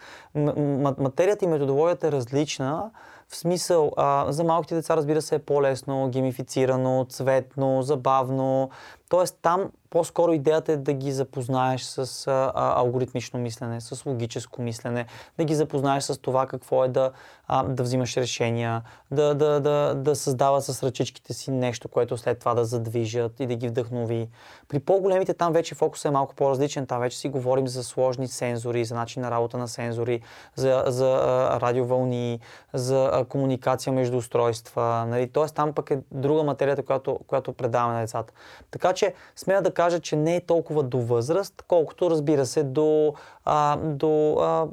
[0.98, 2.92] материята и методологията е различна,
[3.28, 8.70] в смисъл, а, за малките деца, разбира се, е по-лесно, геймифицирано, цветно, забавно.
[9.12, 15.06] Тоест, там по-скоро идеята е да ги запознаеш с а, алгоритмично мислене, с логическо мислене,
[15.38, 17.12] да ги запознаеш с това какво е да,
[17.48, 18.82] а, да взимаш решения,
[19.12, 23.46] да, да, да, да създават с ръчичките си нещо, което след това да задвижат и
[23.46, 24.30] да ги вдъхнови.
[24.68, 26.88] При по-големите там вече фокусът е малко по-различен.
[26.88, 30.22] Там вече си говорим за сложни сензори, за начин на работа на сензори,
[30.56, 32.40] за, за а, радиовълни,
[32.74, 35.06] за а, комуникация между устройства.
[35.08, 35.30] Нали?
[35.30, 38.34] Тоест там пък е друга материята, която, която предаваме на децата.
[38.72, 39.01] Така че
[39.36, 43.14] смея да кажа, че не е толкова до възраст, колкото разбира се до,
[43.46, 44.68] а, до а,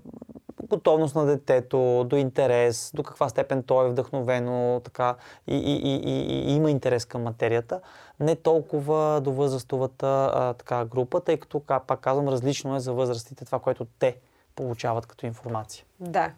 [0.69, 5.15] готовност на детето, до интерес, до каква степен той е вдъхновено така,
[5.47, 7.81] и, и, и, и, и има интерес към материята.
[8.21, 13.45] Не толкова до възрастовата а, така, група, тъй като, пак казвам, различно е за възрастите
[13.45, 14.17] това, което те
[14.57, 15.85] получават като информация.
[16.01, 16.31] Да,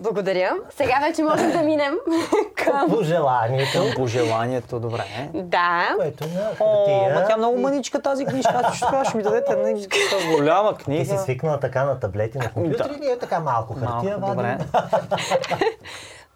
[0.00, 0.56] благодаря.
[0.70, 1.94] Сега вече можем да минем
[2.56, 2.90] към...
[2.90, 3.78] Пожеланието.
[3.96, 5.04] По желанието, добре.
[5.34, 5.94] Да.
[5.96, 7.26] Което е на О, ма хартия.
[7.26, 8.52] тя много мъничка тази книжка.
[8.54, 9.86] Аз ще, ще ми дадете една
[10.30, 11.04] голяма Ти книга.
[11.06, 12.98] си свикнала така на таблети, на компютри, Да.
[12.98, 14.58] ние така малко хартия Малко, добре.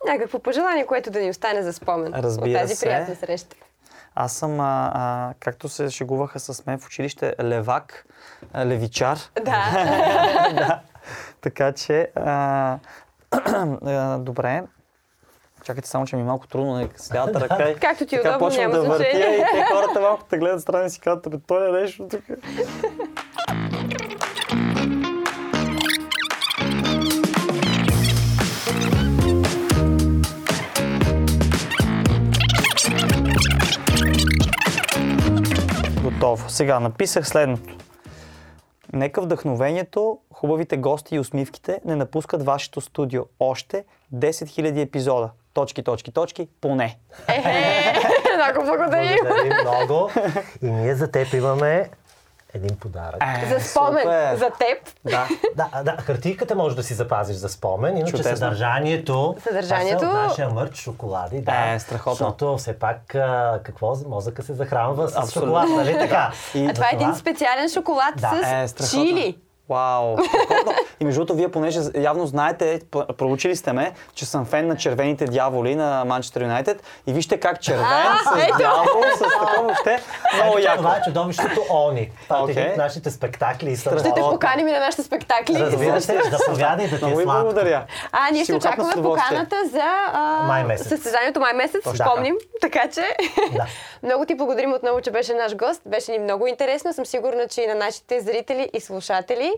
[0.06, 2.86] Някакво пожелание, което да ни остане за спомен Разбира от тази се.
[2.86, 3.56] приятна среща.
[4.14, 8.06] Аз съм, а, а, както се шегуваха с мен в училище, левак,
[8.52, 9.18] а, левичар.
[9.36, 9.64] Да.
[10.54, 10.80] да.
[11.40, 12.78] Така че, а,
[14.18, 14.62] добре.
[15.64, 17.70] Чакайте само, че ми е малко трудно, нека с лявата ръка.
[17.70, 19.36] и Както ти е така удобно, почвам няма да въртя значение.
[19.36, 22.22] и те хората малко те гледат страни и си казват, бе, той е нещо тук.
[36.02, 36.48] Готово.
[36.48, 37.76] Сега написах следното.
[38.92, 43.22] Нека вдъхновението, хубавите гости и усмивките не напускат вашето студио.
[43.40, 43.84] Още
[44.14, 45.30] 10 000 епизода.
[45.54, 46.98] Точки, точки, точки, поне.
[47.28, 47.98] Ехе,
[48.36, 49.16] много благодарим.
[49.22, 50.10] Благодарим много.
[50.62, 51.90] И ние за теб имаме
[52.54, 53.22] един подарък.
[53.48, 54.36] За спомен, супер.
[54.36, 54.78] за теб.
[55.04, 55.28] Да.
[55.56, 58.36] Да, да, хартийката може да си запазиш за спомен, иначе Чудесно.
[58.36, 61.52] съдържанието, Съдържанието- от нашия мърч шоколади, да.
[61.66, 62.12] Е, страхотно.
[62.14, 65.40] Защото все пак, а, какво, мозъка се захранва с Абсолютно.
[65.60, 66.32] шоколад, нали така?
[66.54, 68.40] И- А това е един специален шоколад Да.
[68.54, 69.00] Е, с страхотно.
[69.00, 69.38] чили.
[69.68, 70.16] Вау!
[71.02, 72.80] И между другото, вие понеже явно знаете,
[73.18, 77.60] проучили сте ме, че съм фен на червените дяволи на Манчестър Юнайтед и вижте как
[77.60, 78.58] червен А, с ето.
[78.58, 80.02] дявол, с такова въобще
[80.34, 80.76] много Ето, яко.
[80.76, 82.10] Това е чудовището Они.
[82.24, 85.54] Това е нашите спектакли и Ще те поканим и на нашите спектакли.
[85.58, 87.42] Разбира се, заповядай да е ви сладко.
[87.42, 87.84] благодаря.
[88.12, 89.82] А, ние Ще очакваме поканата за
[90.12, 92.34] а, състезанието май месец, спомним.
[92.60, 93.02] Така че
[94.02, 95.82] много ти благодарим отново, че беше наш гост.
[95.86, 96.92] Беше ни много интересно.
[96.92, 99.52] Съм сигурна, че и на нашите зрители и слушатели.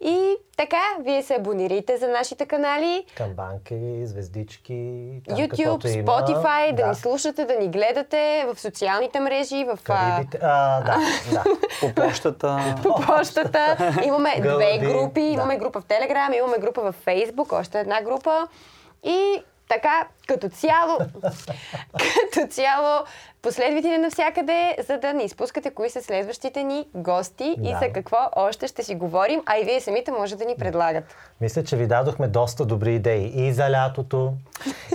[0.00, 3.04] И така, вие се абонирайте за нашите канали.
[3.16, 6.06] Камбанки, звездички, там YouTube, има.
[6.06, 6.82] Spotify, да.
[6.82, 10.38] да ни слушате, да ни гледате в социалните мрежи, в Карибите.
[10.42, 10.98] А, да,
[11.32, 11.44] да.
[11.80, 12.74] По почтата.
[12.82, 13.92] по почтата.
[14.04, 15.20] Имаме две Гълъби, групи.
[15.20, 15.26] да.
[15.26, 18.48] Имаме група в Телеграм, имаме група в Фейсбук, още една група.
[19.04, 20.98] И така, като цяло,
[22.32, 23.04] като цяло,
[23.42, 27.78] последвайте ни навсякъде, за да не изпускате кои са следващите ни гости и Да.
[27.82, 31.04] за какво още ще си говорим, а и вие самите може да ни предлагат.
[31.40, 34.32] Мисля, че ви дадохме доста добри идеи и за лятото,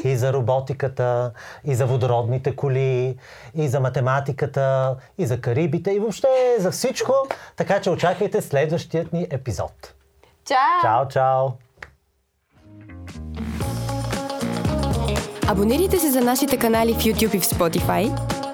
[0.03, 1.31] и за роботиката,
[1.65, 3.17] и за водородните коли,
[3.55, 6.27] и за математиката, и за Карибите, и въобще
[6.59, 7.13] за всичко.
[7.55, 9.93] Така че очаквайте следващият ни епизод.
[10.45, 10.81] Чао!
[10.81, 11.47] Чао, чао!
[15.47, 18.11] Абонирайте се за нашите канали в YouTube и в Spotify,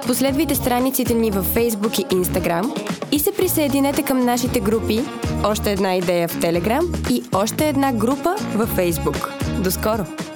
[0.07, 5.01] последвайте страниците ни във Facebook и Instagram и се присъединете към нашите групи
[5.43, 9.27] Още една идея в Telegram и Още една група във Facebook.
[9.63, 10.30] До скоро!